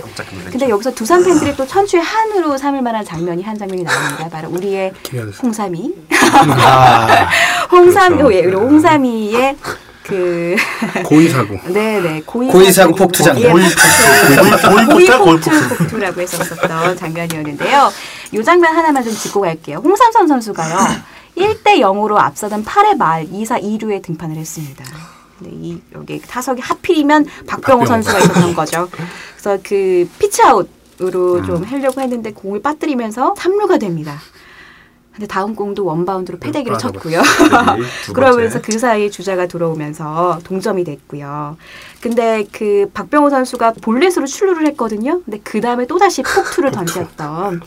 [0.51, 4.29] 근데 여기서 두산 팬들이 또 천추의 한으로 삼을 만한 장면이 한 장면이 나옵니다.
[4.29, 4.93] 바로 우리의.
[5.41, 5.95] 홍삼이.
[6.11, 7.27] 아,
[7.71, 8.33] 홍삼이, 그렇죠.
[8.35, 9.57] 예, 우리 홍삼이의
[10.11, 10.55] 그
[11.05, 11.57] 고의사고.
[11.71, 13.51] 네네 고의 고의사고 폭투 예, 장면.
[13.53, 17.91] 고의 고의 폭투야, 고의 폭투 폭투라고 했었었던 장면이었는데요.
[18.33, 19.77] 이 장면 하나만 좀 짚고 갈게요.
[19.77, 20.77] 홍상삼 선수가요.
[21.37, 24.83] 1대 0으로 앞서던 8회 말 2사 2루에 등판을 했습니다.
[25.39, 27.85] 근데 이 여기 타석이 하필이면 박병호 박병호.
[27.85, 28.89] 선수가 있었던 거죠.
[29.37, 30.69] 그래서 그 피치아웃
[31.01, 34.19] 으로 좀 하려고 했는데 공을 빠뜨리면서 3루가 됩니다.
[35.13, 37.21] 근데 다음 공도 원바운드로 패대기를 맞아, 쳤고요.
[37.21, 38.61] 네, 두 그러면서.
[38.61, 41.57] 그 사이 주자가 들어오면서 동점이 됐고요.
[41.99, 45.21] 근데 그 박병호 선수가 볼넷으로 출루를 했거든요.
[45.23, 47.61] 근데 그 다음에 또 다시 폭투를 던졌던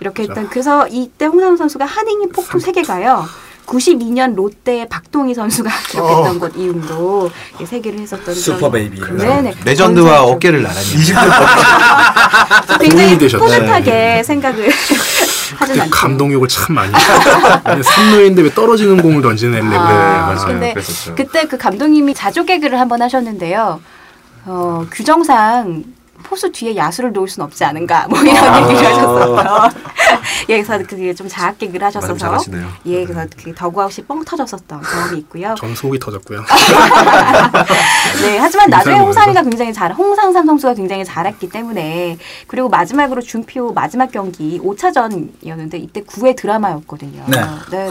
[0.00, 3.24] 이렇게 했던 그래서 이때 홍삼 선수가 한이닝 폭투 세 개가요.
[3.66, 9.00] 92년 롯데 박동희 선수가 기록했던 것 이후로 이세 개를 했었던 슈퍼 그런- 베이비.
[9.16, 9.54] 네네.
[9.64, 10.22] 레전드와.
[10.22, 10.86] 어깨를 나란히.
[12.80, 13.18] 굉장히.
[13.18, 14.68] 뿌듯하게 생각을
[15.56, 15.90] 하진 그때 않죠.
[15.90, 16.92] 감동욕을 참 많이.
[17.64, 19.76] 아니, 3루인데 왜 떨어지는 공을 던지는 엘레.
[19.76, 20.46] 아, 맞아요.
[20.46, 21.14] 근데 그랬었죠.
[21.14, 23.80] 그때 그 감독님이 자조 개그를 한번 하셨는데요.
[24.46, 25.84] 어, 규정상
[26.22, 28.70] 포수 뒤에 야수를 놓을 수는 없지 않은가 뭐 이런 아.
[28.70, 29.70] 얘기를 하셨었어.
[30.48, 32.50] 예, 그래서 그게 좀 자학 개그를 말씀 하셨어서.
[32.86, 35.54] 예, 그래서 그 더그아웃이 뻥 터졌었던 경험이 있고요.
[35.58, 36.44] 전 속이 터졌고요.
[38.22, 44.10] 네, 하지만 나중에 홍상이가 굉장히 잘, 홍상삼 선수가 굉장히 잘했기 때문에 그리고 마지막으로 준표 마지막
[44.10, 47.24] 경기 5차전이었는데 이때 9회 드라마였거든요.
[47.26, 47.40] 네.
[47.70, 47.86] 네, 네,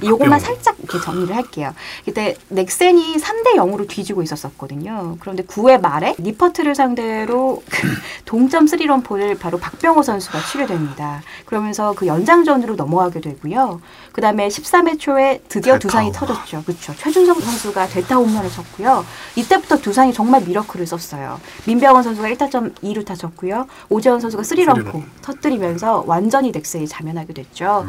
[0.00, 0.06] 네.
[0.06, 1.72] 이것만 살짝 이렇게 정리를 할게요.
[2.04, 5.16] 그때 넥센이 3대 0으로 뒤지고 있었었거든요.
[5.20, 7.37] 그런데 9회 말에 니퍼트를 상대로
[7.70, 7.88] 그
[8.24, 11.22] 동점 3런 폴을 바로 박병호 선수가 치료됩니다.
[11.46, 13.80] 그러면서 그 연장전으로 넘어가게 되고요.
[14.12, 16.62] 그 다음에 13회 초에 드디어 두산이 터졌죠.
[16.64, 16.94] 그렇죠.
[16.96, 19.04] 최준성 선수가 대타 홈런을 쳤고요.
[19.36, 21.40] 이때부터 두산이 정말 미러클을 썼어요.
[21.66, 23.66] 민병헌 선수가 1타점 2루타 쳤고요.
[23.88, 25.04] 오재원 선수가 3런포 쓰리런.
[25.22, 27.86] 터뜨리면서 완전히 넥센이 자면하게 됐죠.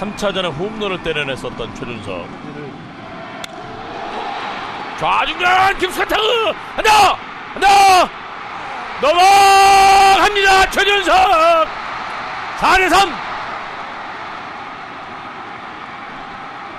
[0.00, 2.26] 3차전에 홈런을 때려냈었던 최준석
[5.00, 7.16] 좌중간 김스카타그 한다!
[7.54, 8.08] 한다!
[9.00, 10.70] 넘어갑니다.
[10.70, 11.68] 최준석.
[12.60, 13.10] 4대3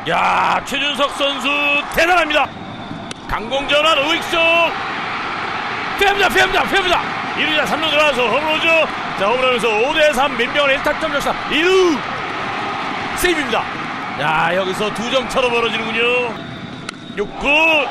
[0.09, 1.49] 야 최준석 선수
[1.95, 2.47] 대단합니다.
[3.27, 4.37] 강공전환 우익수.
[5.99, 7.01] 피합니다 피합니다 피합니다.
[7.37, 8.87] 1루자 3루 들어가서 홈런이죠
[9.19, 11.33] 자 홈런에서 5대3 민병헌 1타점 역사.
[11.49, 11.99] 1루!
[13.17, 13.63] 세이브입니다.
[14.19, 16.51] 야 여기서 두 점 차로 벌어지는군요.
[17.17, 17.87] 6구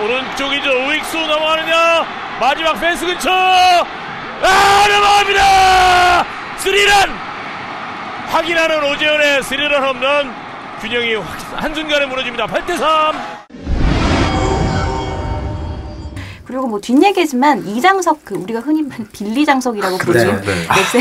[0.00, 0.70] 오른쪽이죠.
[0.88, 2.04] 우익수 넘어가느냐
[2.40, 6.24] 마지막 펜스 근처 아 넘어갑니다.
[6.58, 6.92] 스리런
[8.28, 10.32] 확인하는 오재현의 스리런 홈런
[10.80, 12.46] 균형이 확- 한순간에 무너집니다.
[12.46, 13.42] 8대 3
[16.44, 20.32] 그리고 뭐 뒷얘기지만 이장석 그 우리가 흔히 빌리 장석이라고 부르죠.
[20.32, 20.66] 네, 네.
[20.68, 21.00] 넥센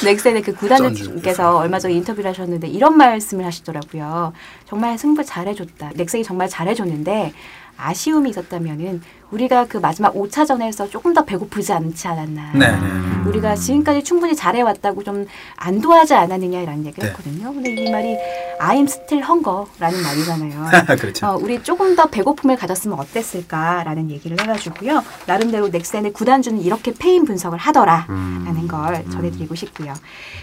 [0.04, 1.56] 넥센의 그 구단주께서.
[1.58, 4.32] 얼마 전에 인터뷰를 하셨는데 이런 말씀을 하시더라고요.
[4.68, 5.90] 정말 승부 잘해줬다.
[5.94, 7.34] 넥센이 정말 잘해줬는데
[7.80, 12.52] 아쉬움이 있었다면은 우리가 그 마지막 5차전에서 조금 더 배고프지 않지 않았나.
[12.54, 13.28] 네.
[13.28, 17.10] 우리가 지금까지 충분히 잘해왔다고 좀 안도하지 않았느냐라는 얘기를 네.
[17.10, 17.52] 했거든요.
[17.52, 18.16] 근데 이 말이
[18.60, 20.70] I'm still hungry라는 말이잖아요.
[20.98, 21.26] 그렇죠.
[21.26, 25.02] 어, 우리 조금 더 배고픔을 가졌으면 어땠을까라는 얘기를 해가지고요.
[25.26, 29.94] 나름대로 넥센의 구단주는 이렇게 패인 분석을 하더라라는 걸 전해드리고 싶고요.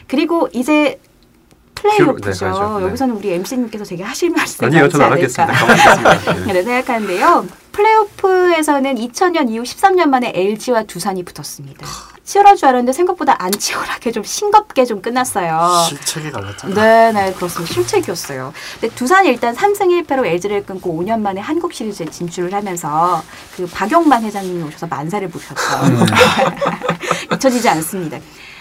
[0.07, 0.99] 그리고 이제
[1.81, 2.31] 플레이오프죠.
[2.31, 2.79] 네, 가야죠.
[2.79, 2.85] 네.
[2.85, 5.43] 여기서는 우리 MC님께서 되게 하실 말씀이 아니요, 저는 안 않을까.
[5.43, 6.47] 하겠습니다.
[6.49, 6.53] 예.
[6.53, 7.45] 네, 생각하는데요.
[7.71, 11.85] 플레이오프에서는 2000년 이후 13년 만에 LG와 두산이 붙었습니다.
[12.23, 15.85] 치열할 줄 알았는데 생각보다 안 치열하게 좀 싱겁게 좀 끝났어요.
[15.87, 16.73] 실책이 갈렸잖아.
[16.73, 17.71] 네, 네, 그렇습니다.
[17.73, 18.51] 실책이었어요.
[18.81, 23.23] 근데 두산이 일단 3승 1패로 LG를 끊고 5년 만에 한국 시리즈에 진출을 하면서
[23.55, 25.61] 그 박용만 회장님이 오셔서 만사를 부르셨죠.
[27.33, 28.17] 잊혀지지 않습니다.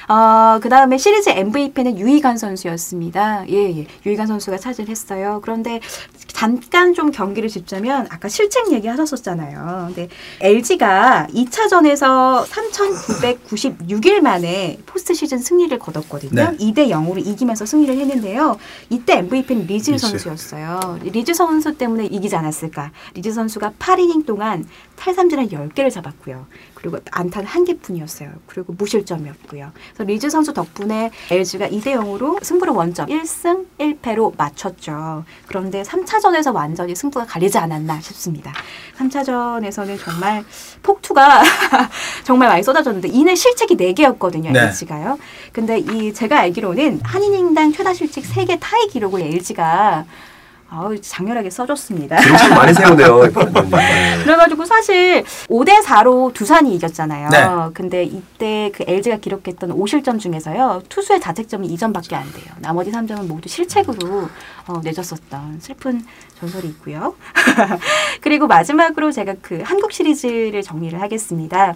[0.08, 3.48] 어, 그 다음에 시리즈 MVP는 유희관 선수였습니다.
[3.48, 3.86] 예, 예.
[4.04, 5.40] 유희관 선수가 차지를 했어요.
[5.42, 5.80] 그런데
[6.28, 9.86] 잠깐 좀 경기를 짚자면 아까 실책 얘기 하셨었잖아요.
[9.88, 10.08] 근데
[10.40, 16.50] LG가 2차전에서 3,996일 만에 포스트 시즌 승리를 거뒀거든요.
[16.52, 16.56] 네.
[16.58, 18.58] 2대 0으로 이기면서 승리를 했는데요.
[18.90, 20.06] 이때 MVP는 리즈 리즈.
[20.06, 21.00] 선수였어요.
[21.02, 22.92] 리즈 선수 때문에 이기지 않았을까.
[23.14, 24.66] 리즈 선수가 8이닝 동안
[24.96, 26.46] 탈삼진을 10개를 잡았고요.
[26.74, 28.30] 그리고 안타는 한 개뿐이었어요.
[28.46, 29.72] 그리고 무실점이었고요.
[29.96, 35.24] 그래서 리즈 선수 덕분에 LG가 2대 0으로 승부를 원점 1승 1패로 맞췄죠.
[35.46, 38.52] 그런데 3차전에서 완전히 승부가 갈리지 않았나 싶습니다.
[38.98, 40.44] 3차전에서는 정말
[40.82, 41.42] 폭투가
[42.24, 44.52] 정말 많이 쏟아졌는데 이내 실책이 4개였거든요.
[44.52, 44.60] 네.
[44.60, 45.18] LG가요.
[45.52, 50.04] 근데 이 제가 알기로는 한 이닝당 최다 실책 3개 타이 기록을 LG가
[50.68, 52.16] 아우 장렬하게 써줬습니다.
[52.16, 53.22] 기록을 많이 세우네요.
[53.70, 54.22] 네.
[54.24, 57.28] 그래가지고 사실 5대 4로 두산이 이겼잖아요.
[57.28, 57.72] 네.
[57.72, 60.82] 근데 이때 그 LG가 기록했던 5실점 중에서요.
[60.88, 62.54] 투수의 자책점이 2점밖에 안 돼요.
[62.58, 64.28] 나머지 3점은 모두 실책으로
[64.66, 66.04] 어, 내줬었던 슬픈
[66.40, 67.14] 전설이 있고요.
[68.20, 71.74] 그리고 마지막으로 제가 그 한국 시리즈를 정리를 하겠습니다.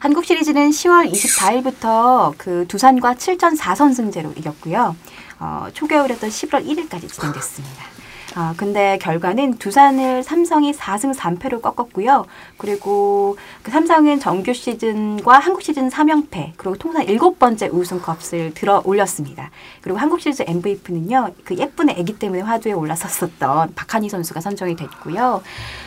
[0.00, 4.94] 한국 시리즈는 10월 24일부터 그 두산과 7전 4선승제로 이겼고요.
[5.40, 7.84] 어, 초겨울이었던 11월 1일까지 진행됐습니다.
[8.36, 12.26] 어, 근데 결과는 두산을 삼성이 4승 3패로 꺾었고요.
[12.58, 19.50] 그리고 그 삼성은 정규 시즌과 한국 시즌 3연패, 그리고 통산 일곱 번째 우승컵을 들어 올렸습니다.
[19.80, 25.42] 그리고 한국 시리즈 MVP는요, 그 예쁜 애기 때문에 화두에 올라섰었던 박한희 선수가 선정이 됐고요.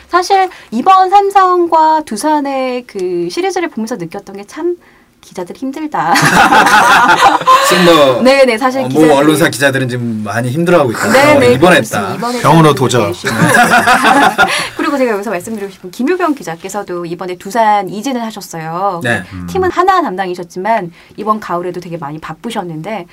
[0.08, 4.76] 사실 이번 삼성과 두산의 그 시리즈를 보면서 느꼈던 게 참
[5.22, 6.12] 기자들 힘들다.
[7.68, 11.06] 지금 뭐, 네네 사실 어, 모 기자들이- 언론사 기자들은 지금 많이 힘들어하고 있다.
[11.12, 12.16] 네, 어, 네, 입원했다.
[12.42, 13.14] 병으로 도전.
[14.92, 19.00] 그리고 제가 여기서 말씀드리고 싶은 김효경 기자께서도 이번에 두산 이진을 하셨어요.
[19.02, 19.22] 네.
[19.48, 23.06] 팀은 하나 담당이셨지만 이번 가을에도 되게 많이 바쁘셨는데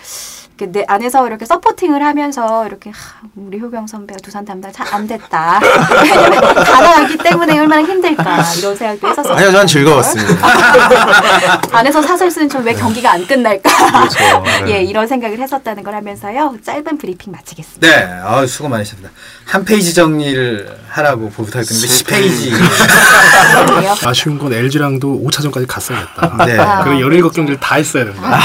[0.60, 5.62] 이렇게 내 안에서 이렇게 서포팅을 하면서 이렇게 하, 우리 효경 선배가 두산 담당 참안 됐다.
[6.04, 9.34] 왜냐면 다 나가기 때문에 얼마나 힘들까 이런 생각도 했었어요.
[9.36, 10.48] 아니요, 전 즐거웠습니다.
[11.72, 13.70] 안에서 사설 쓰는 좀 왜 경기가 안 끝날까?
[13.92, 14.44] 그렇죠.
[14.66, 14.72] 네.
[14.74, 16.58] 예, 이런 생각을 했었다는 걸 하면서요.
[16.62, 17.88] 짧은 브리핑 마치겠습니다.
[17.88, 19.12] 네, 아 수고 많으셨습니다.
[19.46, 22.52] 한 페이지 정리를 하라고 부탁드렸 는데 10페이지.
[22.52, 23.96] 그래요?
[24.06, 26.46] 아쉬운 건 LG랑도 5차전까지 갔어야겠다.
[26.46, 26.58] 네.
[26.60, 26.84] 아.
[26.84, 28.40] 그리고 17경기를 다 했어야 된다.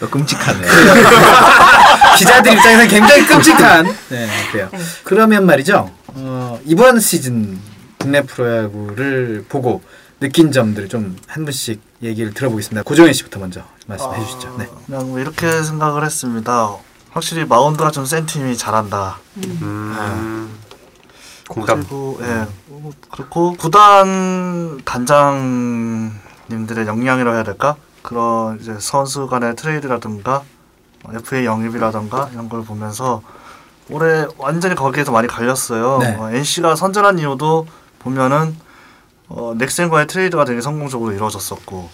[0.00, 0.60] 어, 끔찍하네.
[2.18, 3.96] 기자들 입장에서 굉장히 끔찍한.
[4.10, 4.70] 네, 그래요.
[5.04, 5.90] 그러면 말이죠.
[6.08, 7.58] 어, 이번 시즌
[7.98, 9.82] 국내 프로야구를 보고
[10.20, 12.82] 느낀 점들을 좀 한 분씩 얘기를 들어보겠습니다.
[12.84, 14.56] 고정현 씨부터 먼저 말씀해 주시죠.
[14.58, 14.66] 네.
[14.86, 16.70] 그냥 뭐 이렇게 생각을 했습니다.
[17.10, 19.18] 확실히 마운드가 좀 센 팀이 잘한다.
[19.38, 20.48] 음,
[21.48, 21.80] 공감.
[21.80, 30.42] 그리고 예 어, 그렇고 구단 단장님들의 역량이라 해야 될까 그런 이제 선수 간의 트레이드라든가
[31.04, 33.22] 어, FA 영입이라든가 이런 걸 보면서
[33.90, 35.98] 올해 완전히 거기에서 많이 갈렸어요.
[35.98, 36.16] 네.
[36.16, 37.66] 어, NC가 선전한 이유도
[38.00, 38.56] 보면은
[39.28, 41.88] 어, 넥센과의 트레이드가 되게 성공적으로 이루어졌었고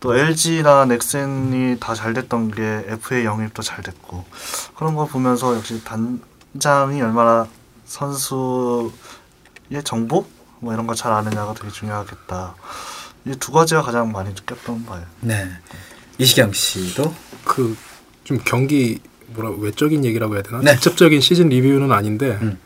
[0.00, 4.24] 또 LG나 넥센이 다 잘 됐던 게 FA 영입도 잘 됐고
[4.74, 7.46] 그런 거 보면서 역시 단장이 얼마나
[7.92, 8.90] 선수의
[9.84, 10.26] 정보
[10.60, 12.54] 뭐 이런 거 잘 아느냐가 되게 중요하겠다.
[13.26, 15.04] 이 두 가지가 가장 많이 느꼈던 바예요.
[15.20, 15.48] 네.
[16.18, 17.76] 이시경 씨도 그
[18.24, 19.00] 좀 경기
[19.34, 20.60] 뭐라 외적인 얘기라고 해야 되나?
[20.60, 20.74] 네.
[20.76, 22.56] 직접적인 시즌 리뷰는 아닌데 음.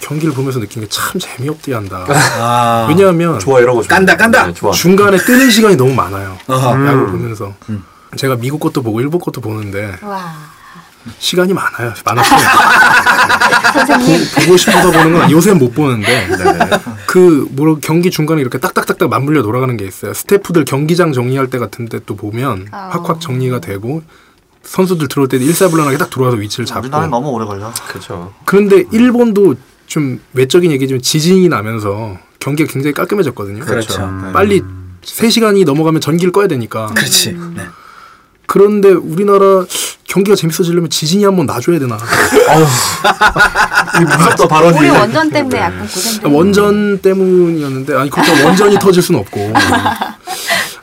[0.00, 2.06] 경기를 보면서 느낀 게 참 재미없게 한다.
[2.38, 3.88] 아, 왜냐하면 좋아 이런 거 좋아.
[3.96, 4.46] 깐다, 깐다!
[4.46, 4.70] 네, 좋아.
[4.72, 6.38] 중간에 뜨는 시간이 너무 많아요.
[6.48, 7.84] 야구 보면서 음.
[8.16, 10.32] 제가 미국 것도 보고 일본 것도 보는데 와.
[11.18, 11.92] 시간이 많아요.
[12.04, 12.40] 많았어요.
[13.72, 14.20] 선생님.
[14.34, 16.28] 보, 보고 싶어서 보는 건 요새 못 보는데
[17.06, 20.14] 그 뭐라 경기 중간에 이렇게 딱딱딱딱 맞물려 돌아가는 게 있어요.
[20.14, 22.90] 스태프들 경기장 정리할 때 같은데 또 보면 아.
[22.92, 24.02] 확확 정리가 되고
[24.62, 27.72] 선수들 들어올 때 일사불란하게 딱 들어와서 위치를 잡고 우리나라는 너무 오래 걸려.
[27.88, 28.34] 그렇죠.
[28.44, 29.54] 그런데 일본도
[29.86, 33.64] 좀 외적인 얘기지만 지진이 나면서 경기가 굉장히 깔끔해졌거든요.
[33.64, 34.04] 그렇죠.
[34.04, 34.30] 음.
[34.32, 34.62] 빨리
[35.02, 36.86] 3시간이 넘어가면 전기를 꺼야 되니까.
[36.88, 37.32] 그렇지.
[37.54, 37.66] 네.
[38.46, 39.64] 그런데 우리나라
[40.08, 41.96] 경기가 재밌어지려면 지진이 한번 놔줘야 되나.
[44.00, 44.78] 이 무섭다 발언이.
[44.78, 46.28] 우리 원전 때문에 약간 고생돼.
[46.28, 49.52] 원전 때문이었는데 아니 그렇다고 원전이 터질 수는 없고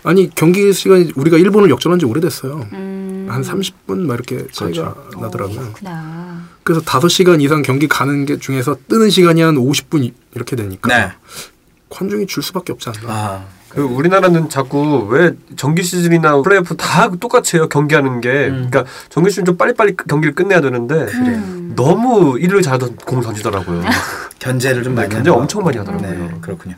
[0.04, 3.28] 아니 경기 시간이 우리가 일본을 역전한 지 오래됐어요 음.
[3.30, 6.44] 한 30분 막 이렇게 차이가 어, 나더라고요 그렇구나.
[6.64, 11.12] 그래서 5시간 이상 경기 가는 게 중에서 뜨는 시간이 한 50분 이- 이렇게 되니까 네.
[11.90, 17.58] 관중이 줄 수밖에 없지 않나 아, 그 우리나라는 자꾸 왜 정규 시즌이나 플레이오프 다 똑같이
[17.58, 18.68] 해요 경기하는 게 음.
[18.70, 21.74] 그러니까 정규 시즌 좀 빨리빨리 경기를 끝내야 되는데 음.
[21.76, 23.84] 너무 일을 잘하던 공을 던지더라고요.
[24.40, 25.64] 견제를 좀 많이 네, 견제 것 엄청.
[25.64, 26.10] 많이 하더라고요.
[26.10, 26.76] 네, 그렇군요.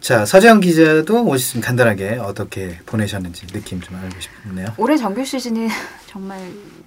[0.00, 4.68] 자, 서재영 기자도 오셨으면 간단하게 어떻게 보내셨는지 느낌 좀 알고 싶네요.
[4.78, 5.68] 올해 정규 시즌은
[6.06, 6.40] 정말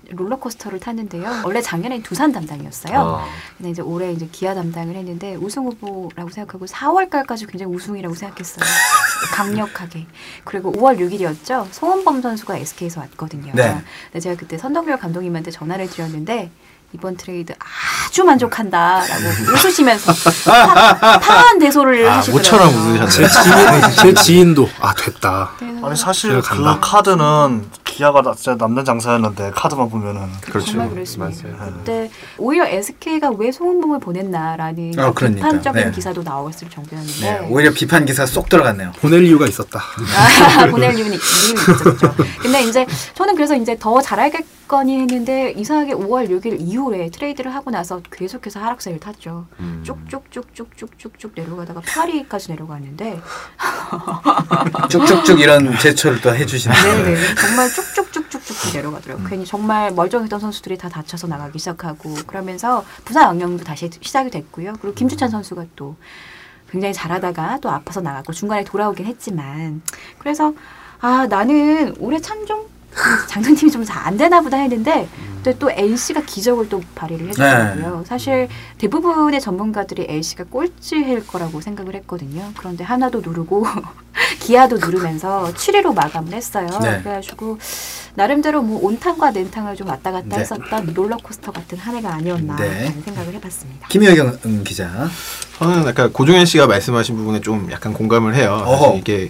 [0.09, 1.43] 롤러코스터를 탔는데요.
[1.45, 2.99] 원래 작년에 두산 담당이었어요.
[2.99, 3.25] 아.
[3.55, 8.65] 근데 이제 올해 이제 기아 담당을 했는데 우승 후보라고 생각하고 4월까지 굉장히 우승이라고 생각했어요.
[9.31, 10.07] 강력하게.
[10.43, 11.67] 그리고 5월 6일이었죠.
[11.71, 13.53] 송원범 선수가 SK에서 왔거든요.
[13.53, 13.77] 네.
[14.07, 16.49] 근데 제가 그때 선동열 감독님한테 전화를 드렸는데
[16.93, 17.53] 이번 트레이드
[18.07, 20.13] 아주 만족한다라고 웃으시면서
[20.51, 22.33] 파, 파안대소를 아, 하시더라고요.
[22.37, 22.69] 모처럼
[23.01, 23.09] 웃으셨네.
[23.09, 25.51] 제, 지인, 제 지인도 아 됐다
[25.81, 26.79] 아니 사실 그 간다.
[26.79, 30.67] 카드는 기아가 나- 진짜 남는 장사였는데 카드만 보면은 그렇죠.
[30.71, 31.47] 정말 그랬습니다.
[31.47, 31.73] 맞아요.
[31.77, 35.47] 그때 오히려 SK가 왜 송은범을 보냈나라는 어, 그러니까.
[35.47, 35.91] 비판적인 네.
[35.91, 38.93] 기사도 나왔을 정도였는데 네, 오히려 비판 기사 쏙 들어갔네요.
[38.99, 39.79] 보낼 이유가 있었다
[40.59, 42.15] 아, 보낼 이유는 있었죠.
[42.41, 47.53] 근데 이제 저는 그래서 이제 더 잘할 하위 권이 했는데 이상하게 5월 6일 이후에 트레이드를
[47.53, 49.45] 하고 나서 계속해서 하락세를 탔죠.
[49.59, 49.83] 음.
[49.85, 53.21] 쭉쭉쭉쭉쭉쭉쭉 내려가다가 8위까지 내려갔는데
[54.89, 56.75] 쭉쭉쭉 이런 제초를 또 해주시는.
[56.75, 59.27] 네네 정말 쭉쭉쭉쭉쭉 내려가더라고요.
[59.27, 64.73] 괜히 정말 멀쩡했던 선수들이 다 다쳐서 나가기 시작하고 그러면서 부상 악령도 다시 시작이 됐고요.
[64.81, 65.95] 그리고 김주찬 선수가 또
[66.71, 69.83] 굉장히 잘하다가 또 아파서 나갔고 중간에 돌아오긴 했지만
[70.17, 70.51] 그래서
[70.99, 72.72] 아 나는 올해 참좀
[73.27, 75.07] 장성팀이 좀 잘 안 되나 보다 했는데
[75.43, 78.03] 근데 또 LC가 기적을 또 발휘를 해주더라고요.
[78.07, 82.51] 사실 대부분의 전문가들이 LC가 꼴찌일 거라고 생각을 했거든요.
[82.57, 83.65] 그런데 하나도 누르고
[84.39, 86.67] 기아도 누르면서 7위로 마감을 했어요.
[86.81, 87.01] 네.
[87.01, 87.57] 그래가지고
[88.15, 90.41] 나름대로 뭐 온탕과 냉탕을 좀 왔다 갔다 네.
[90.41, 92.85] 했었던 롤러코스터 같은 한 해가 아니었나 네.
[92.85, 93.87] 라는 생각을 해봤습니다.
[93.89, 95.09] 김효경 음, 기자.
[95.59, 98.95] 저는 아까 고종현 씨가 말씀하신 부분에 좀 약간 공감을 해요.
[98.97, 99.29] 이게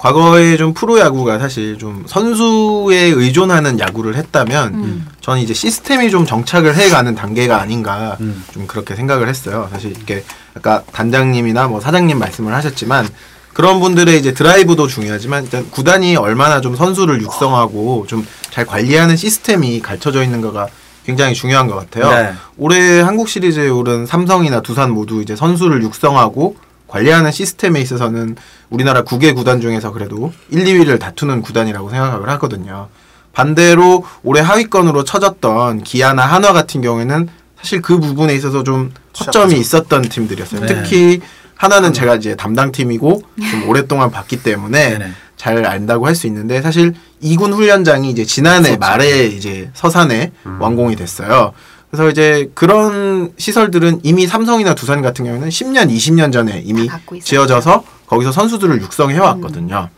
[0.00, 5.06] 과거에 좀 프로야구가 사실 좀 선수에 의존하는 야구를 했다면 음.
[5.20, 8.42] 저는 이제 시스템이 좀 정착을 해가는 단계가 아닌가 음.
[8.52, 9.68] 좀 그렇게 생각을 했어요.
[9.70, 13.06] 사실 이렇게 아까 단장님이나 뭐 사장님 말씀을 하셨지만
[13.52, 19.80] 그런 분들의 이제 드라이브도 중요하지만 일단 구단이 얼마나 좀 선수를 육성하고 좀 잘 관리하는 시스템이
[19.80, 20.66] 갖춰져 있는 거가
[21.06, 22.10] 굉장히 중요한 것 같아요.
[22.10, 22.32] 네.
[22.58, 26.56] 올해 한국 시리즈에 오른 삼성이나 두산 모두 이제 선수를 육성하고
[26.94, 28.36] 관리하는 시스템에 있어서는
[28.68, 32.88] 우리나라 9개 구단 중에서 그래도 1, 2위를 다투는 구단이라고 생각을 하거든요.
[33.32, 40.02] 반대로 올해 하위권으로 쳐졌던 기아나 한화 같은 경우에는 사실 그 부분에 있어서 좀 허점이 있었던
[40.02, 40.60] 팀들이었어요.
[40.62, 40.66] 네.
[40.66, 41.20] 특히
[41.54, 45.12] 하나는 제가 이제 담당 팀이고 좀 오랫동안 봤기 때문에 네네.
[45.36, 51.52] 잘 안다고 할 수 있는데 사실 이군 훈련장이 이제 지난해 말에 이제 서산에 완공이 됐어요.
[51.90, 56.88] 그래서 이제 그런 시설들은 이미 삼성이나 두산 같은 경우는 10년, 20년 전에 이미.
[57.20, 59.88] 지어져서 거기서 선수들을 육성해 왔거든요.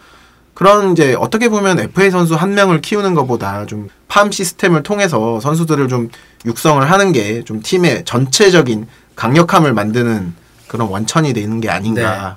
[0.54, 5.88] 그런 이제 어떻게 보면 FA 선수 한 명을 키우는 것보다 좀 팜 시스템을 통해서 선수들을
[5.88, 6.10] 좀
[6.44, 10.34] 육성을 하는 게 좀 팀의 전체적인 강력함을 만드는
[10.68, 12.36] 그런 원천이 되는 게 아닌가.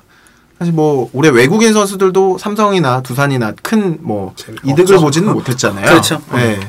[0.58, 5.86] 사실 뭐 올해 외국인 선수들도 삼성이나 두산이나 큰 뭐 이득을 보지는 못했잖아요.
[5.86, 6.22] 그렇죠.
[6.32, 6.60] 네.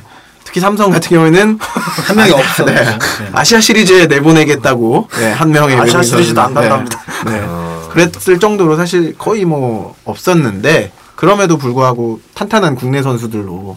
[0.47, 2.65] 특히 삼성 같은 경우에는 한 명이 없어.
[2.65, 2.75] 네.
[2.75, 2.99] 네.
[3.33, 6.55] 아시아 시리즈에 내보내겠다고 네, 한 명의 아시아 시리즈도 안.
[6.55, 7.03] 간답니다.
[7.27, 7.41] 네.
[7.41, 7.47] 네.
[7.91, 13.77] 그랬을 정도로 사실 거의 뭐 없었는데 그럼에도 불구하고 탄탄한 국내 선수들로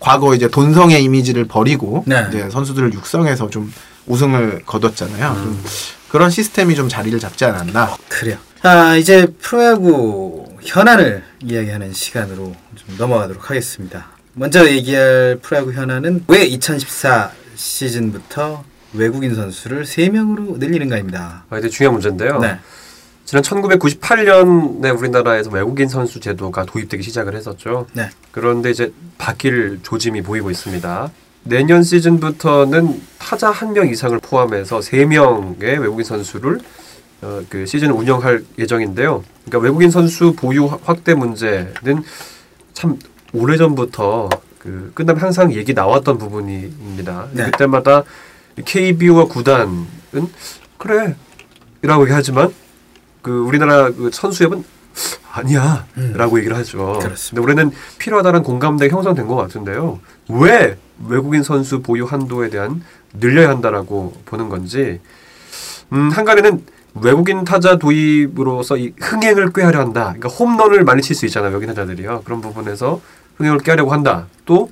[0.00, 2.26] 과거 이제 돈성의 이미지를 버리고 네.
[2.28, 3.72] 이제 선수들을 육성해서 좀
[4.06, 5.34] 우승을 거뒀잖아요.
[5.34, 5.64] 좀
[6.10, 7.96] 그런 시스템이 좀 자리를 잡지 않았나.
[8.08, 8.36] 그래요.
[8.62, 14.08] 자, 이제 프로야구 현안을 이야기하는 시간으로 좀 넘어가도록 하겠습니다.
[14.34, 18.64] 먼저 얘기할 프로야구 현안은 왜 2014 시즌부터
[18.94, 21.44] 외국인 선수를 3명으로 늘리는가입니다.
[21.50, 22.38] 아, 이제 중요한 문제인데요.
[22.40, 22.58] 네.
[23.24, 27.86] 지난 1998년에 우리나라에서 외국인 선수 제도가 도입되기 시작을 했었죠.
[27.92, 28.08] 네.
[28.30, 31.10] 그런데 이제 바뀔 조짐이 보이고 있습니다.
[31.44, 36.60] 내년 시즌부터는 타자 한 명 이상을 포함해서 세 명의 외국인 선수를
[37.22, 39.22] 어, 그 시즌을 운영할 예정인데요.
[39.44, 42.02] 그러니까 외국인 선수 보유 확- 확대 문제는
[42.72, 42.98] 참
[43.32, 47.28] 오래전부터 그 끝나면 항상 얘기 나왔던 부분입니다.
[47.32, 47.44] 네.
[47.50, 48.04] 그때마다
[48.64, 49.86] KBO와 구단은
[50.78, 51.16] 그래
[51.82, 52.52] 이라고 얘기하지만
[53.22, 54.64] 그 우리나라 그 선수협은
[55.32, 56.94] 아니야라고 얘기를 하죠.
[56.94, 56.98] 음.
[57.00, 57.34] 그렇습니다.
[57.34, 59.98] 근데 올해는 필요하다는 공감대가 형성된 것 같은데요.
[60.28, 60.76] 왜
[61.08, 62.82] 외국인 선수 보유 한도에 대한
[63.14, 65.00] 늘려야 한다라고 보는 건지
[65.92, 66.64] 음, 한간에는
[66.94, 70.14] 외국인 타자 도입으로서 이 흥행을 꾀하려 한다.
[70.14, 71.50] 그러니까 홈런을 많이 칠 수 있잖아요.
[71.50, 72.22] 외국인 타자들이요.
[72.24, 73.00] 그런 부분에서
[73.36, 74.26] 흥행을 꾀하려고 한다.
[74.44, 74.68] 또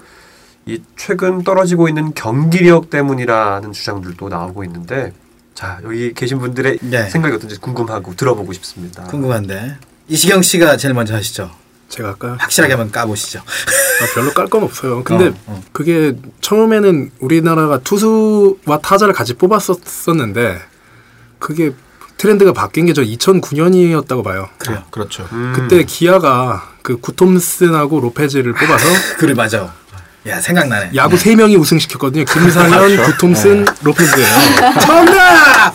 [0.66, 5.12] 이 최근 떨어지고 있는 경기력 때문이라는 주장들도 나오고 있는데
[5.54, 7.08] 자 여기 계신 분들의 네.
[7.08, 9.04] 생각이 어떤지 궁금하고 들어보고 싶습니다.
[9.04, 11.50] 궁금한데 이시경 씨가 제일 먼저 하시죠.
[11.88, 13.40] 제가 아까 확실하게 한번 까보시죠.
[13.40, 15.02] 아, 별로 깔 건 없어요.
[15.02, 15.62] 근데 어, 어.
[15.72, 20.58] 그게 처음에는 우리나라가 투수와 타자를 같이 뽑았었는데
[21.38, 21.72] 그게
[22.20, 24.48] 트렌드가 바뀐 게 저 2009년이었다고 봐요.
[24.58, 24.82] 그래요.
[24.90, 25.26] 그렇죠.
[25.32, 25.54] 음.
[25.56, 29.72] 그때 기아가 그 구톰슨하고 로페즈를 뽑아서 그래 맞아.
[30.26, 30.90] 야 생각나네.
[30.96, 32.26] 야구 세 명이 우승시켰거든요.
[32.26, 34.28] 김상현, 구톰슨, 로페즈예요.
[34.84, 35.72] 정답.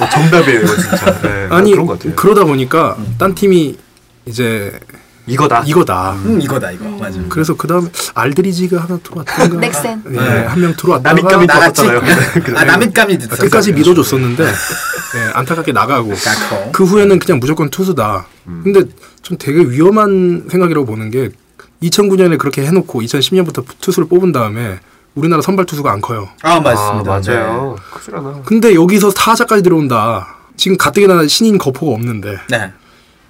[0.00, 1.20] 어, 정답이에요, 이거 진짜.
[1.22, 2.14] 네, 아니 그런 것 같아요.
[2.14, 3.76] 그러다 보니까 딴 팀이
[4.26, 4.78] 이제
[5.26, 5.64] 이거다.
[5.66, 6.12] 이거다.
[6.12, 7.18] 음 이거다 이거 맞아.
[7.28, 9.56] 그래서 그 다음에 알드리지가 하나 들어왔던가.
[9.66, 10.02] 넥센.
[10.06, 11.44] 네, 한명 들어왔다가.
[11.44, 12.02] 나갔잖아요.
[12.54, 14.46] 아 남인감이 아, 끝까지 믿어줬었는데
[15.14, 16.12] 네, 안타깝게 나가고.
[16.72, 18.26] 그 후에는 그냥 무조건 투수다.
[18.44, 18.82] 근데
[19.22, 21.30] 좀 되게 위험한 생각이라고 보는 게
[21.82, 24.78] 2009년에 그렇게 해놓고 2010년부터 투수를 뽑은 다음에
[25.14, 26.28] 우리나라 선발 투수가 안 커요.
[26.42, 27.14] 아 맞습니다.
[27.14, 27.76] 아, 맞아요.
[27.92, 28.42] 크질 않아.
[28.44, 30.36] 근데 여기서 타자까지 들어온다.
[30.56, 32.58] 지금 가뜩이나 신인 거포가 없는데 네.
[32.58, 32.72] 네.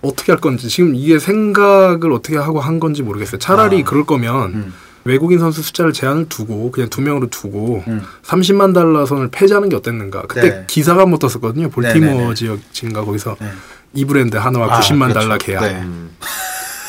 [0.02, 3.38] 어떻게 할 건지 지금 이게 생각을 어떻게 하고 한 건지 모르겠어요.
[3.38, 3.84] 차라리 아.
[3.84, 4.74] 그럴 거면 음.
[5.04, 8.02] 외국인 선수 숫자를 제한을 두고 그냥 두 명으로 두고 음.
[8.24, 10.22] 30만 달러 선을 폐지하는 게 어땠는가.
[10.22, 10.64] 그때 네.
[10.66, 11.70] 기사가 한번 떴었거든요.
[11.70, 12.34] 볼티모어 네네네.
[12.34, 13.48] 지역인가 거기서 네.
[13.94, 15.20] 이 브랜드 하나와 아, 90만 그렇죠.
[15.20, 15.60] 달러 계약.
[15.62, 15.84] 네.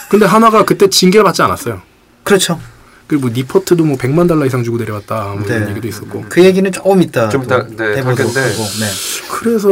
[0.10, 1.82] 근데 하나가 그때 징계를 받지 않았어요.
[2.24, 2.60] 그렇죠.
[3.08, 5.72] 그리고 뭐 니포트도 뭐 100만 달러 이상 주고 데려왔다 뭐 이런 네.
[5.72, 6.26] 얘기도 있었고.
[6.30, 8.00] 그 얘기는 조금 이따 좀 이따, 또 네.
[8.00, 8.88] 하고, 네.
[9.32, 9.70] 그래서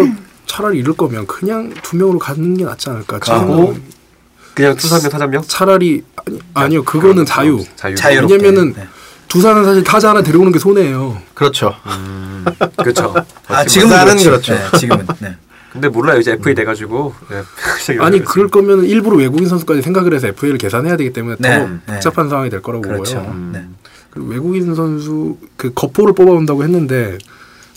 [0.48, 3.20] 차라리 이럴 거면 그냥 두 명으로 가는 게 낫지 않을까.
[3.20, 3.76] 가고
[4.54, 7.64] 그냥 투삼명 타점명 차라리 아니, 아니 요 그거는 자유.
[7.76, 7.96] 자유.
[7.96, 8.36] 자유롭게.
[8.36, 8.88] 왜냐면은 네.
[9.28, 11.22] 두산은 사실 타자 하나 데려오는 게 손해예요.
[11.34, 11.74] 그렇죠.
[12.78, 13.14] 그렇죠.
[13.48, 14.30] 아 지금은 나는 그렇죠.
[14.30, 14.54] 그렇죠.
[14.54, 15.08] 네, 지금은.
[15.20, 15.36] 네.
[15.72, 17.44] 근데 몰라요 이제 FA 돼가지고 네.
[18.00, 21.80] 아니 그럴 거면 일부러 외국인 선수까지 생각을 해서 FA를 계산해야 되기 때문에 네, 더 네.
[21.94, 23.22] 복잡한 상황이 될 거라고 그렇죠.
[23.22, 23.52] 보고요.
[23.54, 23.66] 네.
[24.10, 27.18] 그리고 외국인 선수 그 거포를 뽑아온다고 했는데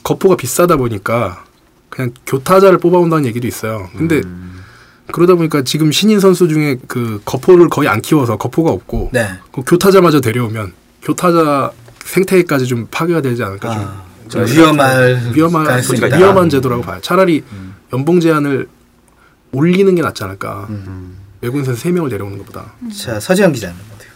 [0.02, 1.44] 거포가 비싸다 보니까
[1.88, 3.88] 그냥 교타자를 뽑아온다는 얘기도 있어요.
[3.96, 4.22] 근데
[5.12, 9.28] 그러다 보니까 지금 신인 선수 중에 그 거포를 거의 안 키워서 거포가 없고 네.
[9.52, 11.70] 그 교타자마저 데려오면 교타자
[12.04, 16.16] 생태계까지 좀 파괴가 되지 않을까 좀 아, 좀 위험할 그러니까 있다.
[16.16, 16.98] 위험한 제도라고 봐요.
[17.02, 17.42] 차라리
[17.92, 18.68] 연봉 제한을
[19.52, 20.66] 올리는 게 낫지 않을까.
[20.70, 21.18] 음.
[21.40, 22.72] 외국인 선수 3명을 데려오는 것보다.
[22.96, 24.10] 자 서지영 기자는 어때요?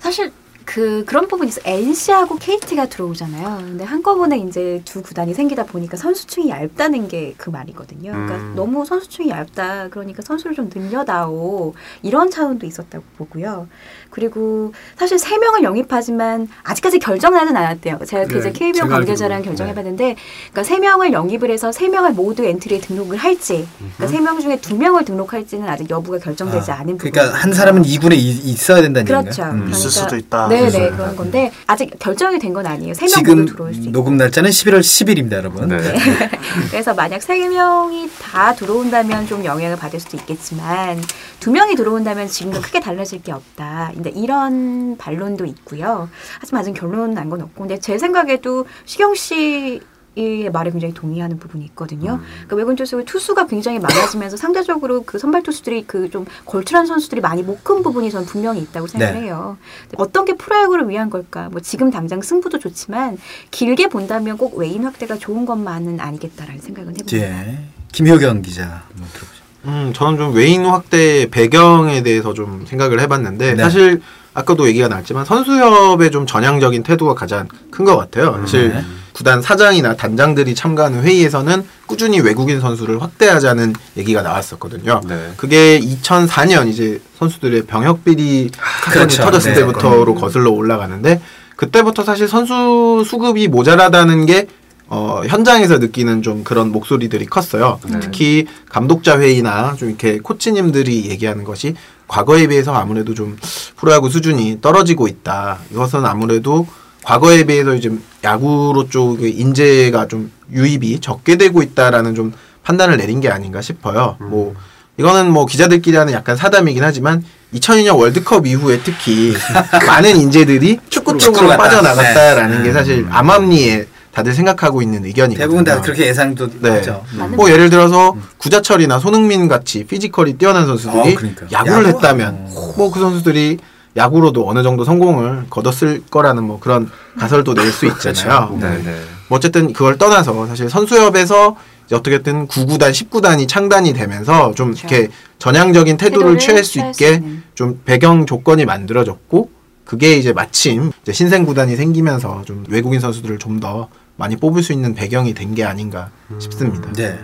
[0.00, 0.32] 사실
[0.64, 1.60] 그 그런 있어.
[1.64, 3.58] NC하고 KT가 들어오잖아요.
[3.58, 8.12] 근데 한꺼번에 이제 두 구단이 생기다 보니까 선수층이 얇다는 게 그 말이거든요.
[8.12, 8.54] 그러니까 음.
[8.54, 9.88] 너무 선수층이 얇다.
[9.88, 11.74] 그러니까 선수를 좀 늘려다오.
[12.02, 13.68] 이런 차원도 있었다고 보고요.
[14.12, 17.98] 그리고 사실 세 명을 영입하지만 아직까지 결정하진 않았대요.
[18.06, 19.42] 제가 그 네, 이제 KBO 관계자랑.
[19.42, 20.16] 결정해봤는데,
[20.52, 24.76] 그러니까 세 명을 영입을 해서 세 명을 모두 엔트리에 등록을 할지, 그러니까 세명 중에 두
[24.76, 27.10] 명을 등록할지는 아직 여부가 결정되지 아, 않은 부분.
[27.10, 29.42] 그러니까 한 사람은 2군에 있어야 된다는 그렇죠.
[29.42, 29.52] 얘기인가요?
[29.52, 29.70] 음.
[29.70, 30.48] 있을 수도 있다.
[30.48, 31.16] 네네 있을 수도 그런 있다.
[31.16, 32.92] 건데 아직 결정이 된 건 아니에요.
[32.92, 33.92] 세명 지금 모두 들어올 수 있고.
[33.92, 35.68] 녹음 날짜는 11월 10일입니다, 여러분.
[35.68, 35.78] 네.
[36.70, 41.00] 그래서 만약 세 명이 다 들어온다면 좀 영향을 받을 수도 있겠지만
[41.42, 43.90] 두 명이 들어온다면 지금과 크게 달라질 게 없다.
[43.94, 46.08] 근데 이런 반론도 있고요.
[46.38, 49.80] 하지만 아직 결론 난 건 없고, 근데 제 생각에도 시경 씨.
[50.14, 52.20] 이 말에 굉장히 동의하는 부분이 있거든요.
[52.34, 57.42] 그러니까 외국인 투수 투수가 굉장히 많아지면서 상대적으로 그 선발 투수들이 그 좀 걸출한 선수들이 많이
[57.42, 59.20] 못 큰 부분이 전 분명히 있다고 생각을 네.
[59.22, 59.56] 해요.
[59.96, 61.48] 어떤 게 프로야구를 위한 걸까?
[61.48, 63.16] 뭐 지금 당장 승부도 좋지만
[63.50, 67.16] 길게 본다면 꼭 외인 확대가 좋은 것만은 아니겠다라는 생각은 해봅니다.
[67.16, 67.58] 예.
[67.92, 69.41] 김효경 기자 한번 들어보죠.
[69.64, 73.62] 음, 저는 좀 외인 확대 배경에 대해서 좀 생각을 해봤는데 네.
[73.62, 74.00] 사실
[74.34, 78.36] 아까도 얘기가 나왔지만 선수협의 좀 전향적인 태도가 가장 큰 것 같아요.
[78.40, 78.82] 사실 네.
[79.12, 85.02] 구단 사장이나 단장들이 참가하는 회의에서는 꾸준히 외국인 선수를 확대하자는 얘기가 나왔었거든요.
[85.06, 85.32] 네.
[85.36, 88.50] 그게 2004년 이제 선수들의 병역 비리
[88.84, 89.22] 사건이 그렇죠.
[89.22, 89.60] 터졌을 네.
[89.60, 91.20] 때부터로 거슬러 올라가는데
[91.56, 94.46] 그때부터 사실 선수 수급이 모자라다는 게
[94.94, 97.80] 어, 현장에서 느끼는 좀 그런 목소리들이 컸어요.
[98.02, 101.74] 특히 감독자 회의나 좀 이렇게 코치님들이 얘기하는 것이
[102.06, 103.38] 과거에 비해서 아무래도 좀
[103.76, 105.60] 프로야구 수준이 떨어지고 있다.
[105.70, 106.66] 이것은 아무래도
[107.04, 107.90] 과거에 비해서 이제
[108.22, 114.18] 야구로 쪽의 인재가 좀 유입이 적게 되고 있다라는 좀 판단을 내린 게 아닌가 싶어요.
[114.20, 114.54] 뭐
[114.98, 117.24] 이거는 뭐 기자들끼리 하는 약간 사담이긴 하지만
[117.54, 119.32] 2002년 월드컵 이후에 특히
[119.88, 121.48] 많은 인재들이 축구 쪽으로.
[121.48, 122.64] 빠져나갔다라는 네.
[122.64, 125.38] 게 사실 암암리에 다들 생각하고 있는 의견이거든요.
[125.38, 126.70] 대부분 다 그렇게 예상도 네.
[126.70, 127.02] 하죠.
[127.16, 131.46] 맞는 뭐 예를 들어서 구자철이나 손흥민 같이 피지컬이 뛰어난 선수들이 어, 그러니까.
[131.50, 131.96] 야구를 야구?
[131.96, 133.58] 했다면 뭐 그 선수들이
[133.96, 138.48] 야구로도 어느 정도 성공을 거뒀을 거라는 뭐 그런 가설도 낼 수 있잖아요.
[138.48, 138.58] 그렇죠.
[138.58, 139.00] 네, 네.
[139.28, 141.56] 뭐 어쨌든 그걸 떠나서 사실 선수협에서
[141.92, 144.86] 어떻게든 9구단, 10구단이 창단이 되면서 좀 그렇죠.
[144.88, 147.42] 이렇게 전향적인 태도를 태도를 취할 수 취할 수 있게 있는.
[147.54, 149.50] 좀 배경 조건이 만들어졌고
[149.84, 154.72] 그게 이제 마침 이제 신생 구단이 생기면서 좀 외국인 선수들을 좀 더 많이 뽑을 수
[154.72, 156.90] 있는 배경이 된 게 아닌가 싶습니다.
[156.92, 157.18] 네.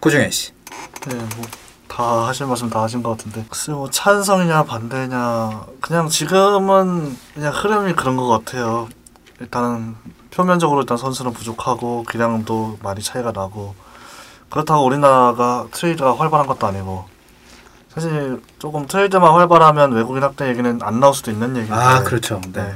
[0.00, 0.52] 고정현 씨.
[1.08, 1.46] 네, 뭐
[1.90, 7.94] 다 하실 말씀 다 하신 것 같은데 글쎄 뭐 찬성이냐 반대냐 그냥 지금은 그냥 흐름이
[7.94, 8.88] 그런 것 같아요.
[9.40, 9.96] 일단은
[10.30, 13.74] 표면적으로 일단 선수는 부족하고 기량도 많이 차이가 나고
[14.50, 17.06] 그렇다고 우리나라가 트레이드가 활발한 것도 아니고
[17.88, 22.40] 사실 조금 트레이드만 활발하면 외국인 확대 얘기는 안 나올 수도 있는 얘기인데 아 그렇죠.
[22.52, 22.72] 네.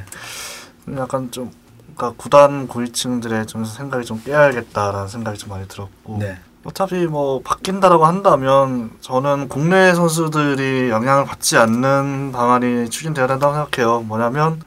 [0.86, 0.98] 네.
[1.00, 1.52] 약간 좀
[1.94, 6.38] 그러니까 구단 고위층들의 좀 생각이 좀 깨야겠다라는 생각이 좀 많이 들었고 네.
[6.64, 14.00] 어차피 뭐 바뀐다라고 한다면 저는 국내 선수들이 영향을 받지 않는 방안이 추진돼야 된다고 생각해요.
[14.00, 14.62] 뭐냐면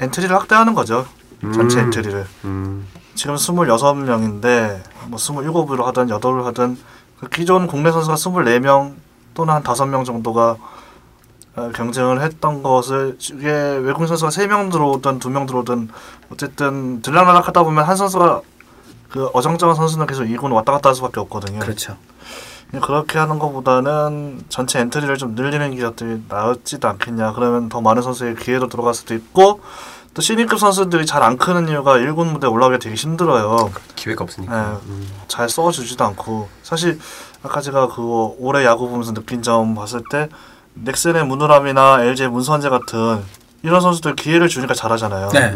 [0.00, 1.06] 엔트리를 확대하는 거죠.
[1.54, 1.86] 전체 음.
[1.86, 2.26] 엔트리를.
[2.44, 2.86] 음.
[3.14, 6.78] 지금 26명인데 뭐 27으로 하든 8을 하든
[7.18, 8.94] 그 기존 국내 선수가 24명
[9.34, 10.79] 또는 한 5명 정도가 어,
[11.74, 15.88] 경쟁을 했던 것을 이게 외국인 선수가 3명 들어오든 2명 들어오든
[16.32, 18.40] 어쨌든 들락날락 하다 보면 한 선수가
[19.10, 21.58] 그 어정쩡한 선수는 계속 2군 왔다 갔다 할 수밖에 없거든요.
[21.60, 21.96] 그렇죠.
[22.80, 27.32] 그렇게 하는 것보다는 전체 엔트리를 좀 늘리는 게 어떻게 나을지도 않겠냐.
[27.32, 29.60] 그러면 더 많은 선수의 기회도 들어갈 수도 있고
[30.14, 33.72] 또 신인급 선수들이 잘 안 크는 이유가 1군 무대 올라오기가 되게 힘들어요.
[33.96, 34.80] 기회가 없으니까.
[34.88, 37.00] 예, 잘 써주지도 않고 사실
[37.42, 40.28] 아까 제가 그거 올해 야구 보면서 느낀 점 봤을 때
[40.74, 43.20] 넥센의 문우람이나 LG의 문선재 같은
[43.62, 45.28] 이런 선수들 기회를 주니까 잘하잖아요.
[45.30, 45.50] 네.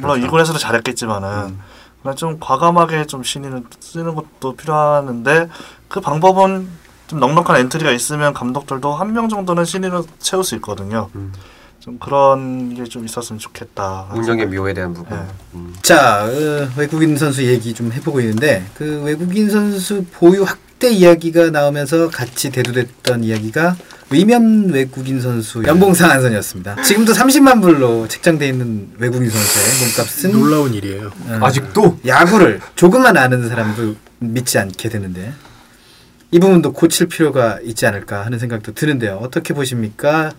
[0.00, 1.58] 물론 이군에서도 잘했겠지만은
[2.02, 5.48] 그냥 좀 과감하게 좀 신인을 쓰는 것도 필요하는데
[5.88, 6.68] 그 방법은
[7.06, 11.08] 좀 넉넉한 엔트리가 있으면 감독들도 한 명 정도는 신인으로 채울 수 있거든요.
[11.80, 14.06] 좀 그런 게 좀 있었으면 좋겠다.
[14.14, 15.18] 운영의 묘에 대한 부분.
[15.82, 21.50] 자, 어, 외국인 선수 얘기 좀 해보고 있는데 그 외국인 선수 보유 확 대 이야기가
[21.50, 23.76] 나오면서 같이 대두됐던 이야기가
[24.10, 26.82] 위면 외국인 선수 연봉 상 한선이었습니다.
[26.82, 31.12] 지금도 30만 불로 책정돼 있는 외국인 선수의 몸값은 놀라운 일이에요.
[31.28, 35.32] 어, 아직도 야구를 조금만 아는 사람도 믿지 않게 되는데
[36.32, 39.20] 이 부분도 고칠 필요가 있지 않을까 하는 생각도 드는데요.
[39.22, 40.32] 어떻게 보십니까?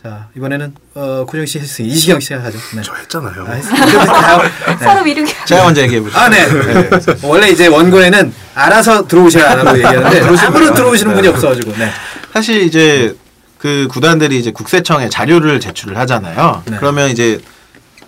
[0.00, 2.58] 자 이번에는 어, 고정 씨 했으니 이시경 씨가 하죠.
[2.76, 2.82] 네.
[2.84, 3.44] 저 했잖아요.
[3.48, 4.04] 아, 했습니다.
[4.04, 4.42] 다음,
[4.78, 4.84] 네.
[4.84, 5.34] 서로 미루게.
[5.44, 6.16] 제가 먼저 얘기해 보죠.
[6.16, 6.46] 아, 네.
[6.46, 6.90] 네.
[7.22, 11.72] 원래 이제 원고에는 알아서 들어오셔야 하라고 얘기하는데 아무런 들어오시는 분이 없어가지고.
[11.78, 11.90] 네.
[12.32, 13.16] 사실 이제
[13.58, 16.62] 그 구단들이 이제 국세청에 자료를 제출을 하잖아요.
[16.66, 16.76] 네.
[16.78, 17.40] 그러면 이제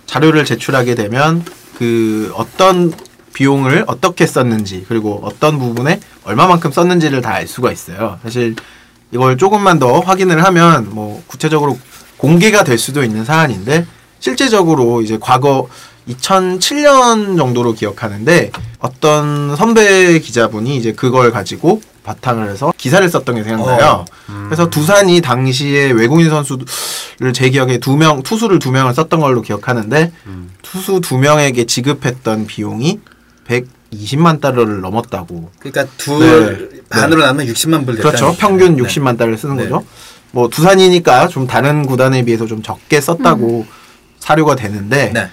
[0.05, 1.43] 자료를 제출하게 되면
[1.77, 2.93] 그 어떤
[3.33, 8.17] 비용을 어떻게 썼는지 그리고 어떤 부분에 얼마만큼 썼는지를 다 알 수가 있어요.
[8.23, 8.55] 사실
[9.11, 11.77] 이걸 조금만 더 확인을 하면 뭐 구체적으로
[12.17, 13.85] 공개가 될 수도 있는 사안인데
[14.19, 15.67] 실제적으로 이제 과거
[16.07, 24.05] 2007년 정도로 기억하는데 어떤 선배 기자분이 이제 그걸 가지고 바탕을 해서 기사를 썼던 게 생각나요.
[24.47, 26.65] 그래서 두산이 당시에 외국인 선수를
[27.33, 30.11] 제 기억에 두 명 투수를 두 명을 썼던 걸로 기억하는데
[30.63, 32.99] 투수 두 명에게 지급했던 비용이
[33.47, 35.51] 120만 달러를 넘었다고.
[35.59, 36.80] 그러니까 둘 네.
[36.91, 37.97] 반으로 나면 60만 불.
[37.97, 38.35] 그렇죠.
[38.37, 39.63] 평균 60만 달러를 쓰는 네.
[39.63, 39.85] 거죠.
[40.31, 43.65] 뭐 두산이니까 좀 다른 구단에 비해서 좀 적게 썼다고
[44.19, 45.29] 사료가 되는데 네.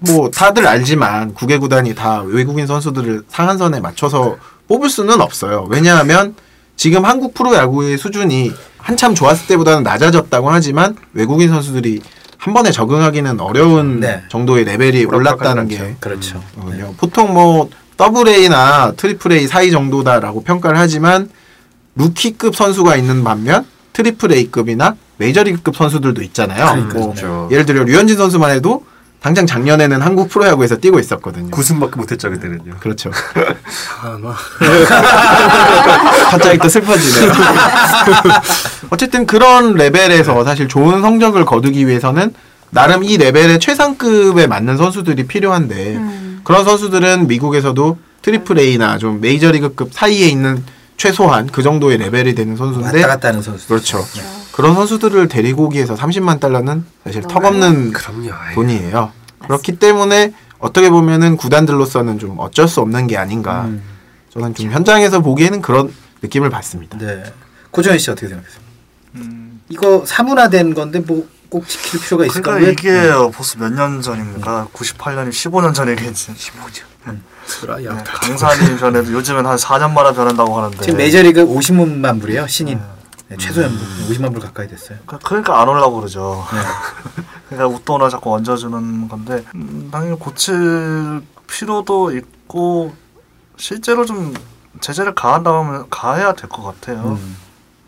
[0.00, 4.36] 뭐 다들 알지만 국외 구단이 다 외국인 선수들을 상한선에 맞춰서
[4.68, 5.66] 뽑을 수는 없어요.
[5.70, 6.34] 왜냐하면
[6.76, 12.00] 지금 한국 프로야구의 수준이 한참 좋았을 때보다는 낮아졌다고 하지만 외국인 선수들이
[12.36, 14.22] 한 번에 적응하기는 어려운 네.
[14.28, 16.42] 정도의 레벨이 올랐다는 게 그렇죠.
[16.54, 16.92] 거군요.
[16.98, 21.28] 보통 뭐 더블 A나 트리플 A 사이 정도다라고 평가를 하지만
[21.96, 26.66] 루키급 선수가 있는 반면 트리플 A급이나 메이저리그급 선수들도 있잖아요.
[26.66, 27.00] 그러니까요.
[27.00, 27.48] 뭐 그렇죠.
[27.50, 28.84] 예를 들어 류현진 선수만 해도
[29.20, 31.50] 당장 작년에는 한국 프로야구에서 뛰고 있었거든요.
[31.50, 32.74] 9승밖에 못했죠 그때는요.
[32.80, 33.10] 그렇죠.
[34.02, 34.36] 아, 막.
[36.30, 37.32] 갑자기 또 슬퍼지네요.
[38.90, 42.34] 어쨌든 그런 레벨에서 사실 좋은 성적을 거두기 위해서는
[42.68, 46.23] 나름 이 레벨의 최상급에 맞는 선수들이 필요한데 음.
[46.44, 50.62] 그런 선수들은 미국에서도 트리플 A나 좀 메이저리그급 사이에 있는
[50.96, 53.66] 최소한 그 정도의 레벨이 되는 선수인데 왔다 갔다 하는 선수.
[53.68, 54.04] 그렇죠.
[54.52, 58.30] 그런 선수들을 데리고 오기 위해서 30만 달러는 사실 너무 턱없는 그럼요.
[58.54, 59.12] 돈이에요.
[59.40, 63.64] 그렇기 때문에 어떻게 보면은 구단들로서는 좀 어쩔 수 없는 게 아닌가.
[63.64, 63.82] 음.
[64.32, 65.92] 저는 좀 현장에서 보기에는 그런
[66.22, 66.98] 느낌을 받습니다.
[66.98, 67.24] 네.
[67.70, 68.62] 고정현 씨 어떻게 생각하세요?
[69.16, 72.54] 음, 이거 사문화된 건데 뭐 꼭 지킬 필요가 있을까?
[72.56, 74.66] 그러니까 이게 벌써 몇 년 전입니까?
[74.72, 76.32] 98년이 15년 전 얘기지.
[76.34, 77.20] 15년.
[77.60, 80.78] 그라, 야, 강산이 변해도 요즘은 한 4년 만에 변한다고 하는데.
[80.82, 82.80] 지금 메이저리그 50만 불이에요 신인.
[83.28, 83.78] 네, 최소 연봉
[84.08, 84.98] 50만 불 가까이 됐어요.
[85.06, 86.44] 그- 그러니까 안 올라고 그러죠.
[86.52, 86.58] 네.
[87.50, 92.92] 그러니까 웃돈을 자꾸 얹어주는 건데 음, 당연히 고칠 필요도 있고
[93.56, 94.34] 실제로 좀
[94.80, 97.16] 제재를 가한다면 가해야 될 것 같아요.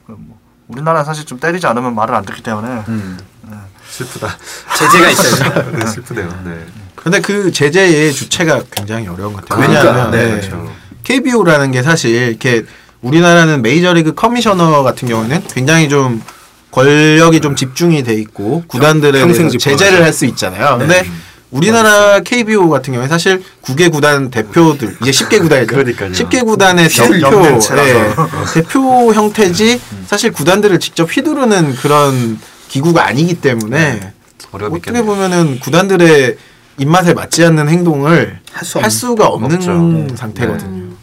[0.09, 0.36] 음.
[0.67, 3.19] 뭐, 우리나라는 사실 좀 때리지 않으면 말을 안 듣기 때문에 음.
[3.89, 4.37] 슬프다.
[4.77, 5.73] 제재가 있어요.
[5.79, 6.29] 네, 슬프네요.
[6.45, 6.67] 네.
[6.95, 9.61] 근데 그 제재의 주체가 굉장히 어려운 것 같아요.
[9.69, 10.31] 그러니까, 왜냐하면 네.
[10.41, 10.73] 그렇죠.
[11.05, 12.64] KBO라는 게 사실 이렇게
[13.01, 16.21] 우리나라는 메이저리그 커미셔너 같은 경우는 굉장히 좀
[16.73, 19.49] 권력이 좀 집중이 돼 있고 구단들에 대해서.
[19.57, 20.79] 제재를 할 수 있잖아요.
[20.79, 21.09] 근데
[21.51, 25.74] 우리나라 KBO 같은 경우에 사실 9개 구단 대표들 이제 10개 구단이죠.
[25.74, 26.12] 그러니까요.
[26.12, 27.42] 10개 구단의 대표.
[27.78, 28.14] 예,
[28.55, 32.38] 대표 형태지 사실 구단들을 직접 휘두르는 그런
[32.68, 34.12] 기구가 아니기 때문에
[34.51, 35.03] 어려움이 어떻게.
[35.03, 36.36] 보면은 구단들의
[36.78, 38.90] 입맛에 맞지 않는 행동을 할수 할.
[38.90, 39.72] 수가 없는 없죠.
[39.72, 40.16] 네.
[40.16, 40.94] 상태거든요.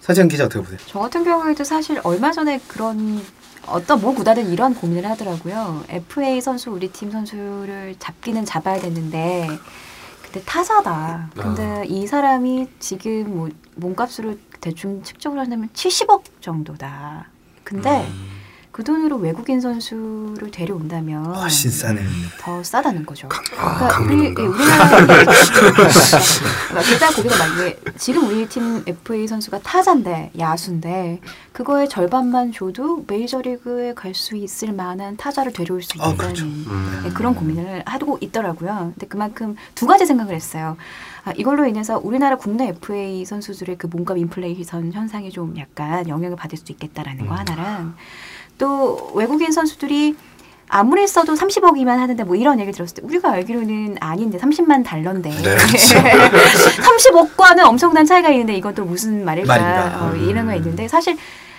[0.00, 0.78] 사진 기자 어떻게 보세요?
[0.86, 3.20] 저 같은 경우에도 사실 얼마 전에 그런
[3.66, 5.82] 어떤 모 구단은 이런 고민을 하더라고요.
[5.88, 9.48] FA 선수 우리 팀 선수를 잡기는 잡아야 되는데
[10.36, 11.30] 근데 타자다.
[11.34, 17.28] 근데 이 사람이 지금 뭐 몸값으로 대충 측정을 한다면 70억 정도다.
[17.64, 18.06] 근데
[18.76, 22.02] 그 돈으로 외국인 선수를 데려온다면 훨씬 싸네.
[22.38, 23.26] 더 싸다는 거죠.
[23.56, 24.42] 아, 그러니까 우리 강민호인가?
[24.42, 24.98] 예, 우리나라
[26.92, 31.22] 일단 거기가 만약에 지금 우리 팀 FA 선수가 타자인데 야수인데
[31.54, 36.44] 그거의 절반만 줘도 메이저리그에 갈 수 있을 만한 타자를 데려올 수 아, 있다는 그렇죠.
[36.44, 37.00] 음.
[37.04, 38.92] 네, 그런 고민을 하고 있더라고요.
[38.94, 40.76] 근데 그만큼 두 가지 생각을 했어요.
[41.26, 46.56] 아, 이걸로 인해서 우리나라 국내 FA 선수들의 그 몸값 인플레이션 현상이 좀 약간 영향을 받을
[46.56, 47.96] 수 있겠다라는 거 하나랑
[48.58, 50.14] 또 외국인 선수들이
[50.68, 55.30] 아무리 써도 30억이면 하는데 뭐 이런 얘기를 들었을 때 우리가 알기로는 아닌데 30만 달러인데.
[55.30, 55.56] 네,
[56.78, 59.54] 30억과는 엄청난 차이가 있는데 이건 또 무슨 말일까.
[60.06, 61.16] 어, 이런 거 있는데 사실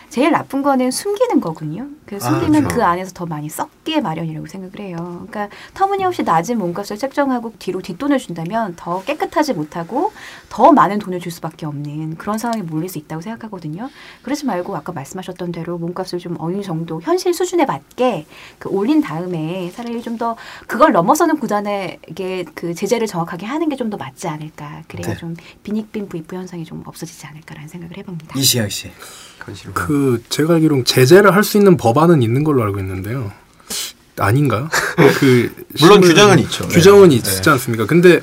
[0.09, 1.87] 제일 나쁜 거는 숨기는 거군요.
[2.05, 2.75] 그 아, 숨기면 그렇죠.
[2.75, 4.97] 그 안에서 더 많이 썩기에 마련이라고 생각을 해요.
[5.29, 10.13] 그러니까 터무니없이 낮은 몸값을 책정하고 뒤로 뒷돈을 준다면 더 깨끗하지 못하고
[10.49, 13.89] 더 많은 돈을 줄 수밖에 없는 그런 상황에 몰릴 수 있다고 생각하거든요.
[14.23, 18.25] 그러지 말고 아까 말씀하셨던 대로 몸값을 좀 어느 정도 현실 수준에 맞게
[18.59, 20.35] 그 올린 다음에 차라리 좀 더
[20.65, 24.81] 그걸 넘어서는 구단에게 그 제재를 정확하게 하는 게 좀 더 맞지 않을까.
[24.87, 25.15] 그래야 네.
[25.17, 28.37] 좀 빈익빈 부익부 현상이 좀 없어지지 않을까라는 생각을 해봅니다.
[28.39, 28.89] 이시영 씨.
[29.47, 29.71] 관심.
[29.73, 33.31] 그 제가 알기로는 제재를 할 수 있는 법안은 있는 걸로 알고 있는데요.
[34.19, 34.69] 아닌가?
[35.19, 36.67] 그 물론 규정은 있죠.
[36.67, 37.15] 규정은 네.
[37.15, 37.85] 있지 않습니까?
[37.85, 38.19] 근데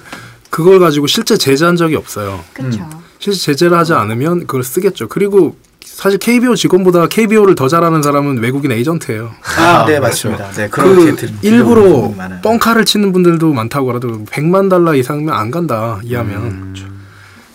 [0.51, 2.45] 그걸 가지고 실제 제재한 적이 없어요.
[2.53, 2.89] 그렇죠.
[3.19, 5.09] 실제 제재를 하지 않으면 그걸 쓰겠죠.
[5.09, 9.33] 그리고 사실 KBO 직원보다 KBO를 더 잘하는 사람은 외국인 에이전트예요.
[9.59, 10.51] 아, 네, 맞습니다.
[10.51, 12.41] 네, 그 들- 일부러 많아요.
[12.43, 16.75] 뻥카를 치는 분들도 많다고 하더라도 100만 달러 이상이면 안 간다 이하면 음.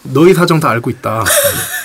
[0.03, 1.23] 너희 사정 다 알고 있다.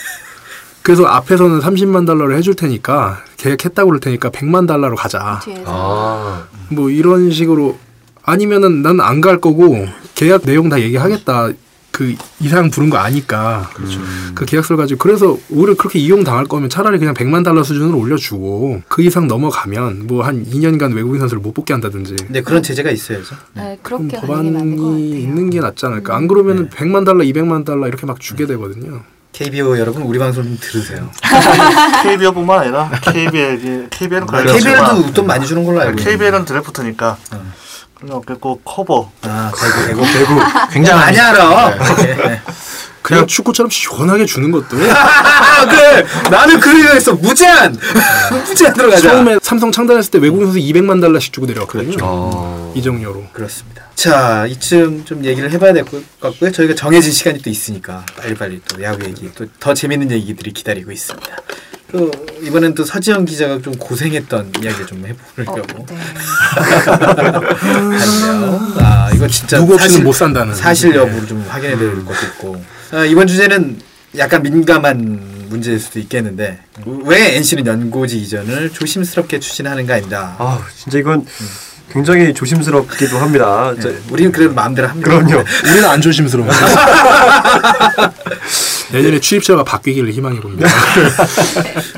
[0.84, 5.40] 그래서 앞에서는 30만 달러를 해줄 테니까 계획했다고 그럴 테니까 100만 달러로 가자.
[5.64, 7.78] 아, 뭐 이런 식으로
[8.22, 11.52] 아니면은 난 안 갈 거고 계약 내용 다 얘기하겠다.
[11.90, 13.70] 그 이상 부른 거 아니까.
[14.34, 18.82] 그 계약서를 가지고 그래서 오히려 그렇게 이용 당할 거면 차라리 그냥 100만 달러 수준으로 올려주고
[18.88, 22.16] 그 이상 넘어가면 뭐 한 2년간 외국인 선수를 못 뽑게 한다든지.
[22.28, 23.36] 네, 그런 제재가 있어야죠.
[23.54, 24.98] 네, 그럼 그렇게 가는 게 맞는 것 같아요.
[24.98, 26.14] 법안이 있는 게 낫지 않을까?
[26.16, 29.00] 안 그러면은 100만 달러 200만 달러 이렇게 막 주게 되거든요
[29.34, 31.10] KBO 여러분 우리 방송 좀 들으세요.
[32.04, 35.96] KBO뿐만 아니라 KBL, KBL은 KBL도 돈 많이 주는 걸로 알고.
[35.96, 37.16] KBL은 드래프트니까
[37.98, 39.10] 그냥 없겠고 커버.
[39.22, 39.50] 아,
[39.86, 40.40] 대구, 대구, 대구.
[40.72, 41.96] 굉장히 많이 알아.
[41.96, 42.40] 네.
[43.04, 46.06] 그냥 축구처럼 시원하게 주는 것도 아, 그래.
[46.30, 47.12] 나는 그 생각했어.
[47.12, 47.76] 무제한.
[48.48, 49.10] 무제한 들어가자.
[49.10, 52.72] 처음에 삼성 창단했을 때 외국인 선수 200만 달러씩 주고 내려왔거든요 어.
[52.74, 53.84] 이정료로 그렇습니다.
[53.94, 56.50] 자, 이쯤 좀 얘기를 해봐야 될 것 같고요.
[56.50, 61.28] 저희가 정해진 시간이 또 있으니까 빨리빨리 또 야구 얘기 또 더 재밌는 얘기들이 기다리고 있습니다.
[61.92, 62.10] 그
[62.42, 65.06] 이번엔 또 서지영 기자가 좀 고생했던 이야기를 좀 어,
[65.44, 65.96] 해보려고 네.
[67.98, 68.72] 하는데요.
[68.78, 70.96] 아, 이거 진짜 누구 없이는 사실- 못 산다는 사실 네.
[70.96, 72.64] 여부를 좀 확인해야 될 것도 있고
[72.94, 73.80] 아, 이번 주제는
[74.18, 76.60] 약간 민감한 문제일 수도 있겠는데
[77.04, 80.36] 왜 NC는 연고지 이전을 조심스럽게 추진하는가입니다.
[80.38, 81.26] 아, 진짜 이건
[81.92, 83.74] 굉장히 조심스럽기도 합니다.
[83.82, 85.10] 자, 네, 우리는 그래도 마음대로 합니다.
[85.10, 85.42] 그럼요.
[85.64, 86.48] 우리는 안 조심스러워
[88.92, 90.68] 내년에 취입처가 바뀌기를 희망해 봅니다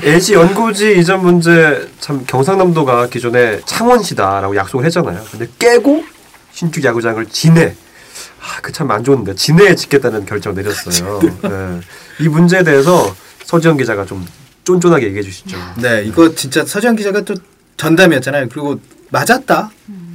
[0.03, 5.23] LG 연고지 이전 문제 참 경상남도가 기존에 창원시다라고 약속을 했잖아요.
[5.31, 6.05] 근데 깨고
[6.53, 7.75] 신축 야구장을 진해.
[8.41, 11.20] 아, 그 참 안 좋은데 진해에 짓겠다는 결정을 내렸어요.
[11.43, 11.80] 네.
[12.20, 13.14] 이 문제에 대해서
[13.45, 14.24] 서지영 기자가 좀
[14.64, 15.57] 쫀쫀하게 얘기해 주시죠.
[15.76, 17.34] 네, 이거 진짜 서지영 기자가 또
[17.76, 18.49] 전담이었잖아요.
[18.49, 18.80] 그리고
[19.11, 19.70] 맞았다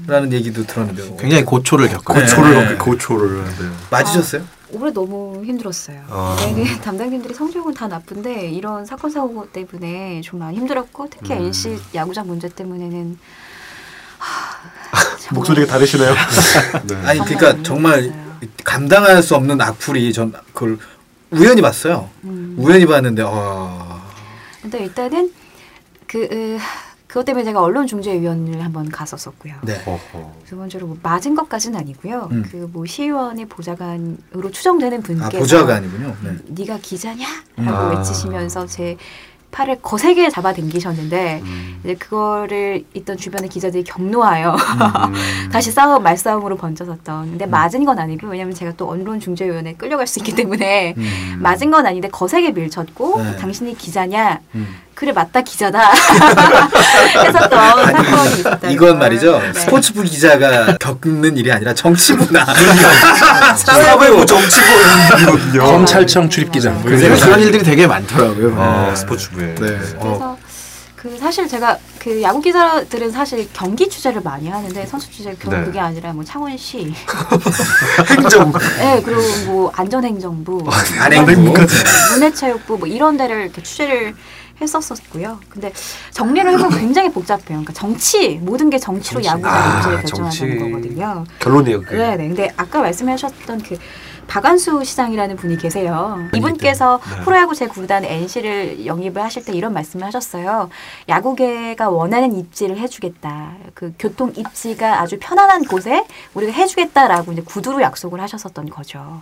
[0.07, 2.21] 라는 얘기도 들었는데 굉장히 고초를 겪고 네.
[2.21, 2.75] 고초를 네.
[2.75, 3.43] 고초를.
[3.45, 3.69] 네.
[3.89, 4.43] 맞으셨어요?
[4.73, 6.01] 올해 너무 힘들었어요.
[6.09, 6.53] 아.
[6.55, 11.45] 네, 담당님들이 성적은 다 나쁜데 이런 사건 사고 때문에 좀 많이 힘들었고 특히 음.
[11.47, 13.17] NC 야구장 문제 때문에는
[15.33, 16.13] 목소리가 다르시네요.
[16.87, 16.95] 네.
[17.05, 18.11] 아니 그러니까 정말.
[18.63, 20.79] 감당할 수 없는 악플이 전 그걸
[21.29, 22.09] 우연히 봤어요.
[22.23, 22.55] 음.
[22.57, 24.01] 우연히 봤는데 어,
[24.63, 25.31] 근데 일단은
[26.07, 26.57] 그 으,
[27.05, 29.53] 그것 때문에 제가 언론 중재위원을 한번 갔었었고요.
[29.61, 29.81] 네.
[29.85, 30.33] 어허.
[30.47, 32.29] 두 번째로 뭐 맞은 것까지는 아니고요.
[32.31, 32.43] 음.
[32.49, 36.15] 그뭐 시의원의 보좌관으로 추정되는 분께서 아 보좌관이군요.
[36.23, 36.37] 네.
[36.47, 37.27] 네가 기자냐?
[37.59, 37.65] 음.
[37.65, 37.97] 라고 아.
[37.97, 38.97] 외치시면서 제
[39.51, 41.81] 팔을 거세게 잡아당기셨는데 음.
[41.83, 45.49] 이제 그거를 있던 주변의 기자들이 경노하여 음.
[45.51, 47.31] 다시 싸움 말싸움으로 번져섰던.
[47.31, 51.39] 근데 맞은 건 아니고 왜냐면 제가 또 언론 중재위원회 끌려갈 수 있기 때문에 음.
[51.41, 53.35] 맞은 건 아닌데 거세게 밀쳤고 네.
[53.37, 54.39] 당신이 기자냐?
[55.01, 55.05] 음.
[55.05, 55.79] 그래 맞다 기자다
[57.25, 58.69] 했었던 사건이 있었다.
[58.69, 59.39] 이건 말이죠.
[59.39, 59.53] 네.
[59.53, 62.45] 스포츠부 기자가 겪는 일이 아니라 정치부나
[63.55, 65.63] 사회부 정치부거든요.
[65.63, 68.55] 검찰청 출입 기자 뭐 그래서 이런 그런 일들이 되게 많더라고요.
[68.61, 68.95] 아, 네.
[68.95, 69.55] 스포츠부에.
[69.55, 69.55] 네.
[69.55, 70.37] 그래서
[70.95, 75.65] 그 사실 제가 그 야구 기자들은 사실 경기 취재를 많이 하는데 선수 취재 경 네.
[75.65, 76.93] 그게 아니라 뭐 창원시,
[78.07, 78.53] 행정.
[78.77, 80.63] 네 그리고 뭐 안전행정부,
[80.99, 81.53] 안행부.
[82.11, 84.13] 문해체육부 뭐 이런 데를 이렇게 취재를
[84.61, 85.39] 했었었고요.
[85.49, 85.73] 근데
[86.11, 87.43] 정리를 해보면 굉장히 복잡해요.
[87.47, 90.57] 그러니까 정치 모든 게 정치로 야구가 아, 문제를 정치.
[90.57, 91.23] 거거든요.
[91.39, 91.81] 결론이에요.
[91.81, 91.97] 그게.
[91.97, 92.27] 네, 네.
[92.27, 93.77] 근데 아까 말씀하셨던 그
[94.31, 96.17] 박안수 시장이라는 분이 계세요.
[96.33, 97.23] 이분께서 네.
[97.25, 100.69] 프로야구 제 구단 NC를 영입을 하실 때 이런 말씀을 하셨어요.
[101.09, 103.55] 야구계가 원하는 입지를 해주겠다.
[103.73, 109.21] 그 교통 입지가 아주 편안한 곳에 우리가 해주겠다라고 이제 구두로 약속을 하셨었던 거죠.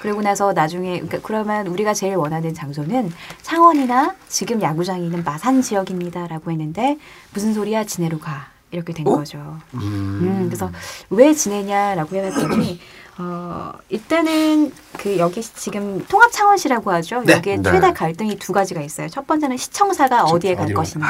[0.00, 6.50] 그리고 나서 나중에 그러니까 그러면 우리가 제일 원하는 장소는 창원이나 지금 야구장이 있는 마산 지역입니다라고
[6.50, 6.98] 했는데
[7.32, 9.38] 무슨 소리야 진해로 가 이렇게 된 거죠.
[9.74, 10.70] 음, 그래서
[11.10, 12.80] 왜 지내냐라고 해봤더니
[13.18, 17.22] 어 이때는 그 여기 지금 통합 창원시라고 하죠.
[17.22, 17.34] 네.
[17.34, 17.70] 여기에 네.
[17.70, 19.08] 최대 갈등이 두 가지가 있어요.
[19.08, 21.04] 첫 번째는 시청사가 어디에 갈 어디로 것이냐.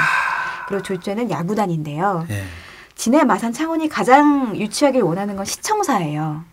[0.69, 2.27] 그리고 둘째는 야구단인데요.
[2.31, 2.45] 예.
[2.95, 6.45] 진해 마산 창원이 가장 유치하길 원하는 건 시청사예요.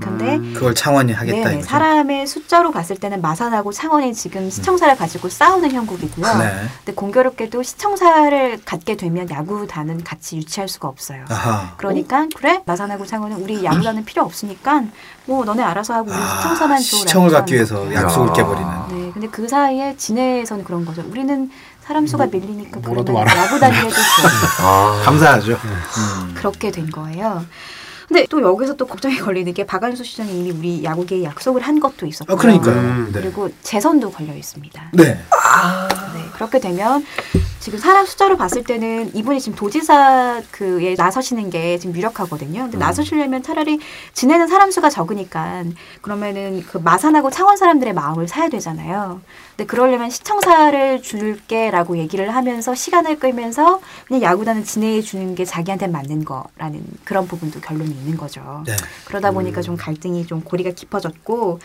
[0.00, 1.68] 근데 그걸 창원이 하겠다 네네, 이거죠.
[1.68, 6.38] 사람의 숫자로 봤을 때는 마산하고 창원이 지금 시청사를 가지고 싸우는 형국이고요.
[6.38, 6.68] 네.
[6.78, 11.24] 근데 공교롭게도 시청사를 갖게 되면 야구단은 같이 유치할 수가 없어요.
[11.28, 11.74] 아하.
[11.78, 14.84] 그러니까 그래 마산하고 창원은 우리 야구단은 필요 없으니까
[15.24, 16.82] 뭐 너네 알아서 하고 우리 시청사만 줘.
[16.84, 18.70] 시청을 갖기 위해서 약속을 깨버리는.
[18.90, 21.02] 네, 근데 그 사이에 진해에서는 그런 거죠.
[21.10, 21.50] 우리는
[21.84, 23.36] 사람 수가 밀리니까 뭐라도 그러면 말아.
[23.46, 24.28] 야구단이 해줬어.
[24.62, 25.02] 아.
[25.04, 25.52] 감사하죠.
[25.54, 26.34] 음.
[26.36, 27.44] 그렇게 된 거예요.
[28.08, 32.06] 근데 또 여기서 또 걱정이 걸리는 게 박안수 시장이 이미 우리 야구계에 약속을 한 것도
[32.06, 32.74] 있었고 아 그러니까요.
[32.74, 33.20] 음, 네.
[33.20, 34.90] 그리고 재선도 걸려 있습니다.
[34.94, 35.04] 네.
[35.04, 35.20] 네,
[36.38, 37.04] 그렇게 되면
[37.58, 42.62] 지금 사람 숫자로 봤을 때는 이분이 지금 도지사 그에 나서시는 게 지금 유력하거든요.
[42.62, 43.80] 근데 나서시려면 차라리
[44.12, 45.64] 지내는 사람 수가 적으니까
[46.00, 49.20] 그러면은 그 마산하고 창원 사람들의 마음을 사야 되잖아요.
[49.56, 56.24] 근데 그러려면 시청사를 줄게라고 얘기를 하면서 시간을 끌면서 그냥 야구단은 진해에 주는 게 자기한테 맞는
[56.24, 58.62] 거라는 그런 부분도 결론이 있는 거죠.
[58.64, 58.76] 네.
[59.06, 61.58] 그러다 보니까 좀 갈등이 좀 고리가 깊어졌고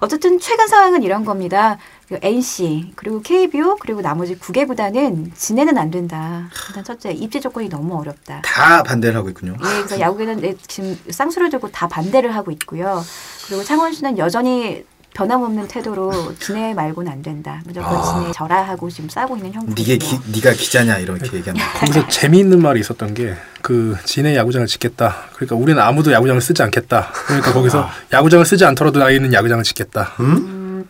[0.00, 1.78] 어쨌든 최근 상황은 이런 겁니다.
[2.08, 6.48] 그 NC 그리고 KBO 그리고 나머지 9개 구단은 진해는 안 된다.
[6.68, 8.42] 일단 첫째 입지 조건이 너무 어렵다.
[8.44, 9.54] 다 반대를 하고 있군요.
[9.60, 13.04] 예, 그래서 야구계는 네, 지금 쌍수를 두고 다 반대를 하고 있고요.
[13.46, 14.84] 그리고 창원시는 여전히
[15.14, 17.62] 변함없는 태도로 진해 말고는 안 된다.
[17.64, 19.94] 무조건 진해 절하 하고 지금 싸고 있는 형국이고요.
[19.94, 21.72] 니게 기, 네가 기자냐 이렇게 얘기합니다.
[21.80, 23.34] 거기서 재미있는 말이 있었던 게
[23.66, 25.24] 그 진해 야구장을 짓겠다.
[25.34, 27.10] 그러니까 우리는 아무도 야구장을 쓰지 않겠다.
[27.26, 30.12] 그러니까 거기서 야구장을 쓰지 않더라도 나이는 야구장을 짓겠다.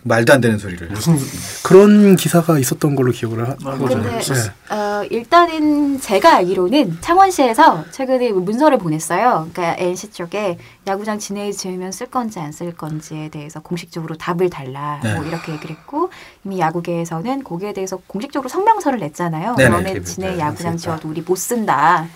[0.06, 0.88] 말도 안 되는 소리를.
[0.88, 1.18] 무슨
[1.62, 4.02] 그런 기사가 있었던 걸로 기억을 하, 하거든요.
[4.02, 4.74] 근데 네.
[4.74, 9.48] 어, 일단은 제가 알기로는 창원시에서 최근에 문서를 보냈어요.
[9.52, 15.00] 그러니까 NC 쪽에 야구장 진해에 지으면 쓸 건지 안 쓸 건지에 대해서 공식적으로 답을 달라.
[15.02, 15.28] 뭐 네.
[15.28, 16.10] 이렇게 얘기를 했고
[16.44, 19.56] 이미 야구계에서는 거기에 대해서 공식적으로 성명서를 냈잖아요.
[19.56, 20.96] 네네, 너네 KBO 진해 네, 야구장 안 쓰겠다.
[20.96, 22.06] 지어도 우리 못 쓴다.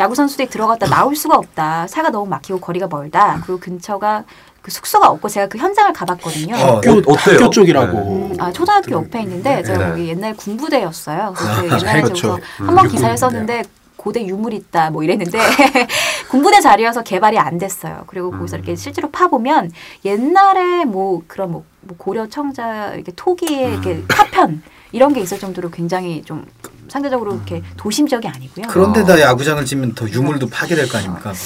[0.00, 1.86] 야구 선수들이 들어갔다 나올 수가 없다.
[1.88, 3.40] 차가 너무 막히고 거리가 멀다.
[3.44, 4.24] 그리고 근처가
[4.68, 6.54] 그 숙소가 없고 제가 그 현장을 가봤거든요.
[6.54, 7.36] 어, 학교, 어, 어때요?
[7.36, 8.32] 학교 쪽이라고.
[8.38, 9.90] 아 초등학교 옆에 있는데 제가 네.
[9.90, 11.34] 거기 옛날 군부대였어요.
[11.34, 12.34] 그래서 아, 옛날에 그렇죠.
[12.60, 13.62] 음, 한번 육군, 기사를 썼는데
[13.96, 15.38] 고대 유물 있다 뭐 이랬는데
[16.30, 18.04] 군부대 자리여서 개발이 안 됐어요.
[18.06, 19.72] 그리고 거기서 이렇게 실제로 파 보면
[20.04, 24.62] 옛날에 뭐 그런 뭐, 뭐 고려 청자 이렇게 토기의 이렇게 파편
[24.92, 26.44] 이런 게 있을 정도로 굉장히 좀
[26.88, 28.66] 상대적으로 이렇게 도심 지역이 아니고요.
[28.68, 31.30] 그런데다 야구장을 지으면 더 유물도 파괴될 거 아닙니까?
[31.30, 31.38] 뭐.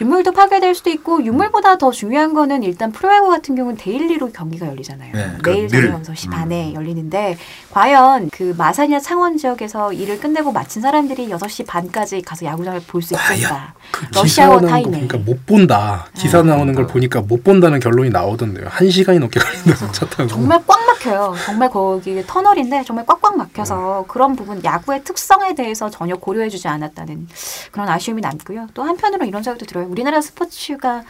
[0.00, 5.12] 유물도 파괴될 수도 있고 유물보다 더 중요한 거는 일단 프로야구 같은 경우는 daily로 경기가 열리잖아요.
[5.14, 5.90] 네, 매일 늘.
[5.90, 7.36] 저녁 6시 반에 열리는데
[7.70, 13.14] 과연 그 마산이나 창원 지역에서 일을 끝내고 마친 사람들이 6시 반까지 가서 야구장을 볼 수
[13.14, 13.74] 있을까?
[13.90, 14.90] 그 러시아워 타임에.
[14.90, 16.06] 보니까 못 본다.
[16.14, 18.66] 기사 나오는 걸 보니까 못 본다는 결론이 나오던데요.
[18.68, 20.28] 한 시간이 넘게 걸린다고 차 타고.
[20.28, 21.34] 정말 꽉 막혀요.
[21.44, 27.28] 정말 거기 터널인데 정말 꽉꽉 막혀서 그런 부분 야 구의 특성에 대해서 전혀 고려해주지 않았다는
[27.70, 28.68] 그런 아쉬움이 남고요.
[28.74, 29.86] 또 한편으로 이런 생각도 들어요.
[29.86, 31.02] 우리나라 스포츠가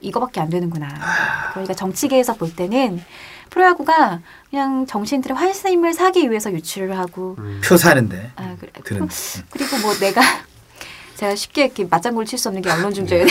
[0.00, 0.88] 이거밖에 안 되는구나.
[1.52, 3.02] 그러니까 정치계에서 볼 때는
[3.50, 8.70] 프로야구가 그냥 정치인들의 환심을 사기 위해서 유치를 하고 표 사는데 아, 그래.
[8.84, 9.08] 드는.
[9.50, 10.22] 그리고 뭐 내가
[11.20, 13.26] 제가 쉽게 이렇게 맞장구를 칠 수 없는 게 언론 중재예요.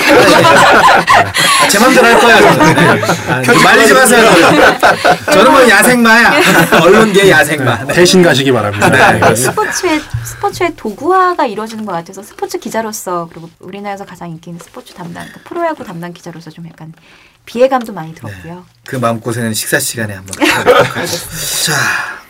[1.71, 2.53] 제 맘대로 할 거예요.
[2.53, 3.03] 저는.
[3.31, 4.31] 아, 좀 말리지 마세요.
[5.33, 6.33] 저는 뭐 야생마야.
[6.83, 7.85] 언론계 야생마.
[7.85, 7.93] 네.
[7.95, 8.89] 대신 가시기 바랍니다.
[8.89, 9.35] 네.
[9.35, 15.23] 스포츠의 스포츠의 도구화가 이루어지는 것 같아서 스포츠 기자로서 그리고 우리나라에서 가장 인기 있는 스포츠 담당,
[15.25, 16.93] 그러니까 프로야구 담당 기자로서 좀 약간
[17.47, 18.65] 비애감도 많이 들었고요.
[18.85, 20.37] 그 마음고생은 식사 시간에 한번.
[21.65, 21.73] 자,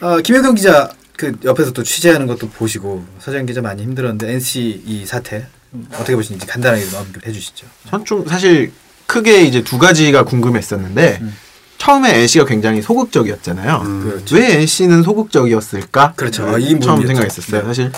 [0.08, 0.90] 어, 김혜경 기자
[1.20, 5.48] 그 옆에서 또 취재하는 것도 보시고 서정 기자 많이 힘들었는데 NC 이 사태
[5.96, 7.68] 어떻게 보시는지 간단하게 마무리해 주시죠.
[7.90, 8.72] 전 좀 사실
[9.06, 11.22] 크게 이제 두 가지가 궁금했었는데
[11.78, 14.02] 처음에 NC가 굉장히 소극적이었잖아요.
[14.04, 14.36] 그렇죠.
[14.38, 16.14] 왜 NC는 소극적이었을까?
[16.16, 16.46] 그렇죠.
[16.46, 17.06] 를 아, 이 처음.
[17.06, 17.62] 생각했었어요.
[17.64, 17.68] 네.
[17.68, 17.92] 사실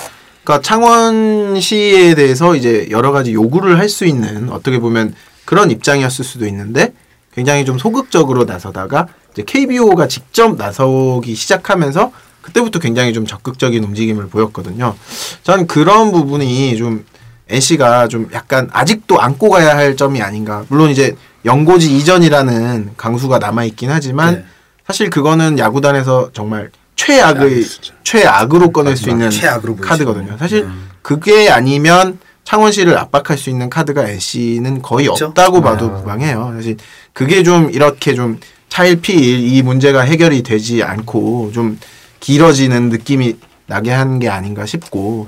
[0.43, 5.13] 그러니까 창원시에 대해서 이제 여러 가지 요구를 할 수 있는 어떻게 보면
[5.45, 6.93] 그런 입장이었을 수도 있는데
[7.35, 12.11] 굉장히 좀 소극적으로 나서다가 이제 KBO가 직접 나서기 시작하면서
[12.41, 14.95] 그때부터 굉장히 좀 적극적인 움직임을 보였거든요.
[15.43, 17.05] 저는 그런 부분이 좀
[17.49, 20.63] NC가 좀 약간 아직도 안고 가야 할 점이 아닌가.
[20.69, 21.15] 물론 이제
[21.45, 24.45] 연고지 이전이라는 강수가 남아 있긴 하지만 네.
[24.87, 27.65] 사실 그거는 야구단에서 정말 최악의
[28.03, 29.75] 최악으로 꺼낼 수 있는 최악으로.
[29.77, 30.37] 카드거든요.
[30.37, 30.67] 사실
[31.01, 35.27] 그게 아니면 창원시를 압박할 수 있는 카드가 NC는 거의 없죠?
[35.27, 36.53] 없다고 봐도 무방해요.
[36.55, 36.77] 사실
[37.13, 38.39] 그게 좀 이렇게 좀
[38.69, 41.79] 차일피일 이 문제가 해결이 되지 않고 좀
[42.21, 43.35] 길어지는 느낌이
[43.67, 45.27] 나게 한 게 아닌가 싶고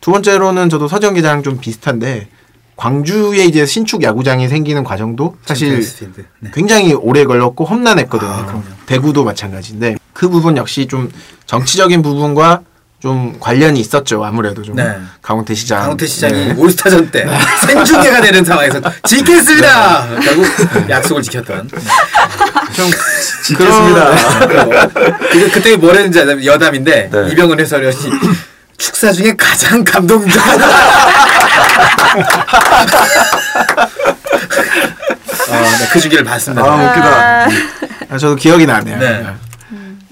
[0.00, 2.28] 두 번째로는 저도 서정 기자랑 좀 비슷한데
[2.76, 5.80] 광주에 이제 신축 야구장이 생기는 과정도 사실.
[6.40, 6.50] 네.
[6.52, 8.30] 굉장히 오래 걸렸고 험난했거든요.
[8.30, 8.62] 아.
[8.86, 11.10] 대구도 마찬가지인데 그 부분 역시 좀
[11.46, 12.62] 정치적인 부분과
[13.00, 14.24] 좀 관련이 있었죠.
[14.24, 14.96] 아무래도 좀 네.
[15.20, 15.80] 강원태 시장.
[15.82, 16.54] 강원태 시장이 네.
[16.56, 17.26] 올스타전 때
[17.66, 20.06] 생중계가 되는 상황에서 지켰습니다.
[20.06, 20.42] 라고
[20.88, 21.68] 약속을 지켰던.
[22.38, 22.72] 네.
[22.74, 22.90] 좀
[23.44, 24.46] 지켰습니다.
[24.46, 24.70] 그럼.
[25.34, 26.44] 이거 그때 뭐랬는지 알아요?
[26.44, 27.28] 여담인데 네.
[27.30, 27.96] 이병헌 해설위원이
[28.76, 30.42] 축사 중에 가장 감동적.
[35.48, 36.64] 어, 네, 그 주기를 봤습니다.
[36.64, 37.46] 아 웃기다.
[38.10, 38.98] 아, 저도 기억이 나네요.
[38.98, 39.26] 네.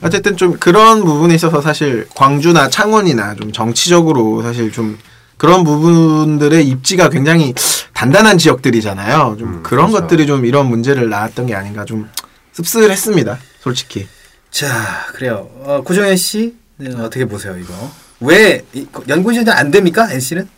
[0.03, 4.99] 어쨌든 좀 그런 부분에 있어서 사실 광주나 창원이나 좀 정치적으로 사실 좀
[5.43, 7.53] 그런 부분들의 입지가 굉장히
[7.95, 9.35] 단단한 지역들이잖아요.
[9.41, 10.03] 좀 음, 그런 그렇죠.
[10.03, 12.09] 것들이 좀 이런 문제를 낳았던 게 아닌가 좀
[12.53, 13.41] 씁쓸했습니다.
[13.59, 14.07] 솔직히.
[14.53, 14.69] 자,
[15.09, 15.51] 그래요.
[15.65, 17.75] 어, 고정현 씨 네, 어떻게 보세요 이거?
[18.21, 18.65] 왜
[19.09, 20.13] 연구시장 안 됩니까?
[20.13, 20.49] NC는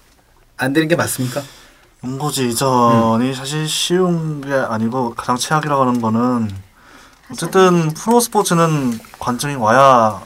[0.58, 1.40] 안 되는 게 맞습니까?
[2.04, 6.50] 연고지 이전이 사실 쉬운 게 아니고 가장 최악이라고 하는 거는
[7.32, 10.20] 어쨌든 프로 스포츠는 관중이 와야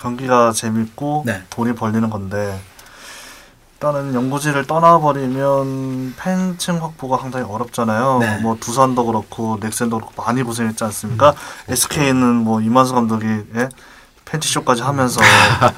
[0.00, 1.42] 경기가 재밌고 네.
[1.50, 2.58] 돈이 벌리는 건데
[3.82, 8.18] 일단은 연고지를 떠나버리면 팬층 확보가 상당히 어렵잖아요.
[8.20, 8.38] 네.
[8.38, 11.34] 뭐 두산도 그렇고 넥센도 그렇고 많이 고생했지 않습니까?
[11.68, 13.68] SK는 뭐 이만수 감독이 예?
[14.24, 15.20] 팬티쇼까지 하면서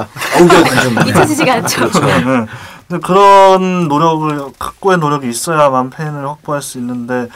[1.08, 1.90] 잊혀지지가 않죠.
[2.00, 2.46] 네.
[2.88, 7.28] 근데 그런 노력을 각고의 노력이 있어야만 팬을 확보할 수 있는데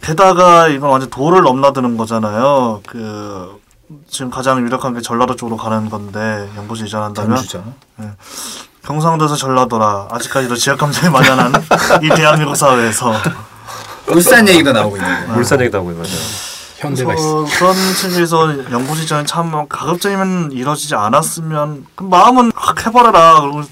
[0.00, 2.82] 게다가 이건 완전 도를 넘나드는 거잖아요.
[2.86, 3.60] 그
[4.08, 7.64] 지금 가장 유력한 게 전라도 쪽으로 가는 건데 연고지 이전한다면 전주죠.
[8.84, 11.52] 경상도에서 전라도라 아직까지도 지역 감정이 만연한
[12.02, 13.12] 이 대한민국 사회에서
[14.08, 15.34] 울산 얘기도 나오고 있는 거.
[15.38, 16.06] 울산 얘기도 하고 맞아요.
[16.78, 17.44] 현대가 있어.
[17.58, 23.62] 그런 측에서 연고지 전참 가급적이면 이뤄지지 않았으면 그 마음은 확 해버려라 그러고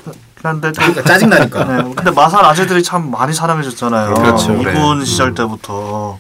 [0.43, 1.65] 한데 그러니까 짜증 나니까.
[1.65, 4.15] 네, 근데 마산 아재들이 참 많이 사랑해줬잖아요.
[4.15, 4.53] 그렇죠.
[4.55, 5.05] 이군 네.
[5.07, 6.19] 시절 때부터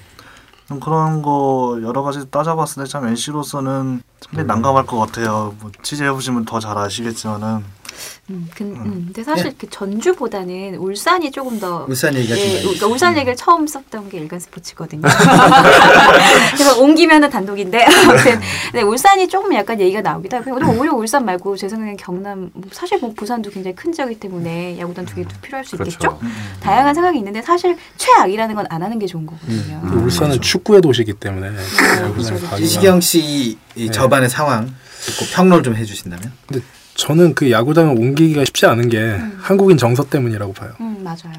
[0.67, 5.55] 좀 그런 거 여러 가지 따져봤을 때 참 NC로서는 상당히 난감할 것 같아요.
[5.61, 7.65] 뭐 취재해 보시면 더 잘 아시겠지만은
[8.31, 12.87] 음, 근, 음, 근데 사실 그 전주보다는 울산이 조금 더 울산 얘기가 좀 예, 그러니까
[12.87, 15.03] 울산 얘기를 처음 썼던 게 일간 스포츠거든요.
[16.53, 18.41] 그래서 옮기면은 단독인데 아무튼
[18.75, 22.65] 네, 울산이 조금 약간 얘기가 나오기도 하고 근데 오히려 울산 말고 제 생각엔 경남 뭐
[22.73, 25.99] 사실 뭐 부산도 굉장히 큰 지역이기 때문에 야구단 두 개도 필요할 수 있겠죠.
[25.99, 26.21] 그렇죠.
[26.61, 29.81] 다양한 생각이 있는데 사실 최악이라는 건 안 하는 게 좋은 거거든요.
[29.83, 32.35] 그리고 울산은 축구의 도시이기 때문에 야구장에 그렇죠.
[32.51, 32.59] 가기가.
[32.59, 33.57] 이시경 씨이
[33.93, 34.67] 저반의 상황
[35.01, 36.33] 듣고 평론 좀 해주신다면?
[36.47, 36.63] 근데
[36.99, 40.73] 저는 그 야구장을 옮기기가 쉽지 않은 게 한국인 정서 때문이라고 봐요.
[40.81, 41.33] 음 맞아요.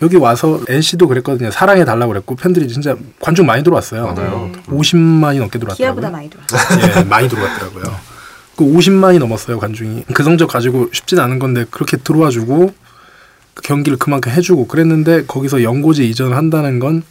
[0.00, 1.50] 여기 와서 NC도 그랬거든요.
[1.50, 4.06] 사랑해 달라고 그랬고 팬들이 진짜 관중 많이 들어왔어요.
[4.06, 4.50] 맞아요.
[4.66, 5.76] 50만이 넘게 들어왔더라고요.
[5.76, 7.00] 기아보다 많이 들어왔어요.
[7.00, 7.84] 예, 많이 들어왔더라고요.
[8.56, 10.04] 그 50만이 넘었어요 관중이.
[10.14, 12.74] 그 성적 가지고 쉽진 않은 건데 그렇게 들어와주고
[13.52, 17.02] 그 경기를 그만큼 해주고 그랬는데 거기서 연고지 이전을 한다는 건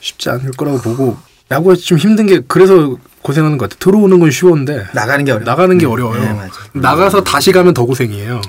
[0.00, 1.16] 쉽지 않을 거라고 보고
[1.50, 2.96] 야구가 좀 힘든 게 그래서
[3.26, 3.78] 고생하는 것 같아요.
[3.80, 5.44] 들어오는 건 쉬웠는데 나가는 게 어려워.
[5.44, 6.20] 나가는 게 어려워요.
[6.22, 6.50] 네, 맞아요.
[6.74, 8.40] 나가서 다시 가면 더 고생이에요.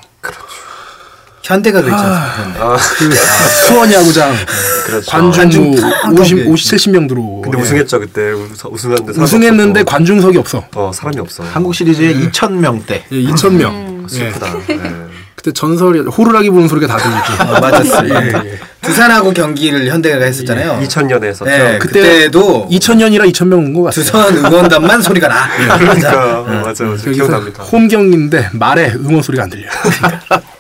[1.42, 2.66] 현대가 그랬지 않습니까?
[2.66, 3.10] 아, 그
[3.68, 4.34] 수원 야구장
[4.86, 5.10] 그렇죠.
[5.32, 6.44] 관중 뭐 텅텅 50, 게.
[6.44, 7.62] 50, 70명 들어오고 근데 예.
[7.62, 8.32] 우승했죠 그때
[8.70, 9.84] 우승, 우승했는데.
[9.84, 10.64] 관중석이 없어.
[10.76, 11.44] 어 사람이 없어.
[11.44, 13.06] 한국 시리즈에 2천 명대.
[13.12, 14.06] 예, 2천 명.
[14.12, 14.16] 예.
[14.16, 14.58] 슬프다.
[14.68, 15.07] 네.
[15.38, 17.44] 그때 전설이 호루라기 부는 소리가 다 들리죠.
[17.56, 18.12] 아, 맞았어요.
[18.12, 18.60] 예, 예.
[18.82, 20.80] 두산하고 경기를 현대가 했었잖아요.
[20.84, 21.46] 2000년에 했었죠.
[21.46, 24.04] 네, 그때 그때도 2000년이라 2천 명온 것 같아요.
[24.04, 25.48] 두산 응원단만 소리가 나.
[25.78, 27.64] 그러니까 어, 맞아 맞아 기억납니다.
[27.64, 29.70] 홈 경기인데 말에 응원 소리가 안 들려요.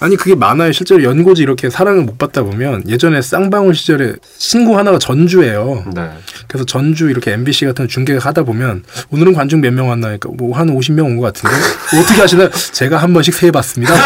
[0.00, 0.70] 아니 그게 많아요.
[0.72, 5.84] 실제로 연고지 이렇게 사랑을 못 받다 보면 예전에 쌍방울 시절에 신구 하나가 전주예요.
[5.94, 6.08] 네.
[6.46, 10.68] 그래서 전주 이렇게 MBC 같은 중계가 하다 보면 오늘은 관중 몇 명 왔나니까 뭐 한
[10.68, 11.54] 50명 온 것 같은데
[12.00, 13.94] 어떻게 하시나 제가 한 번씩 세봤습니다.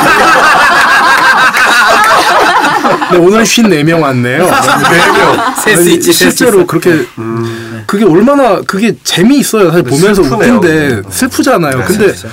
[3.13, 4.51] 네, 오늘은 54명 왔네요.
[5.63, 6.67] 셀수 아니, 있지, 셀수 실제로.
[6.67, 7.07] 그렇게
[7.87, 9.71] 그게 얼마나 그게 재미있어요.
[9.71, 10.55] 사실 보면서 슬프네요.
[10.57, 11.85] 웃긴데 슬프잖아요.
[11.87, 12.29] 근데 그렇죠.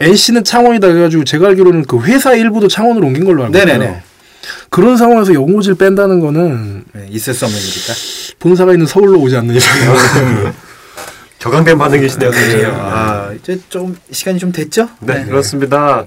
[0.00, 4.00] NC는 창원이다 그래가지고 제가 알기로는 그 회사 일부도 창원으로 옮긴 걸로 알고 있어요.
[4.70, 7.94] 그런 상황에서 영호지를 뺀다는 거는 네, 있을 수 없는 일이다.
[8.38, 9.72] 본사가 있는 서울로 오지 않는 이상
[11.38, 12.30] 격앙된 반응이시네요.
[12.30, 12.72] 그래요.
[12.74, 14.88] 아, 이제 좀 시간이 좀 됐죠?
[15.00, 16.04] 네, 그렇습니다.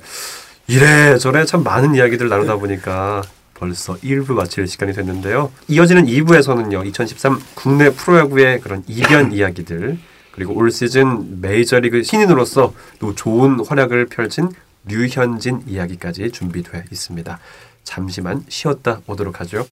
[0.67, 3.21] 이래저래 참 많은 이야기들 나누다 보니까
[3.55, 5.51] 벌써 1부 마칠 시간이 됐는데요.
[5.67, 6.85] 이어지는 2부에서는요.
[6.87, 9.97] 2013 국내 프로야구의 그런 이변 이야기들
[10.39, 14.47] 그리고 올 시즌 메이저리그 신인으로서 또 좋은 활약을 펼친
[14.87, 17.37] 류현진 이야기까지 준비되어 있습니다.
[17.83, 19.67] 잠시만 쉬었다 오도록 하죠.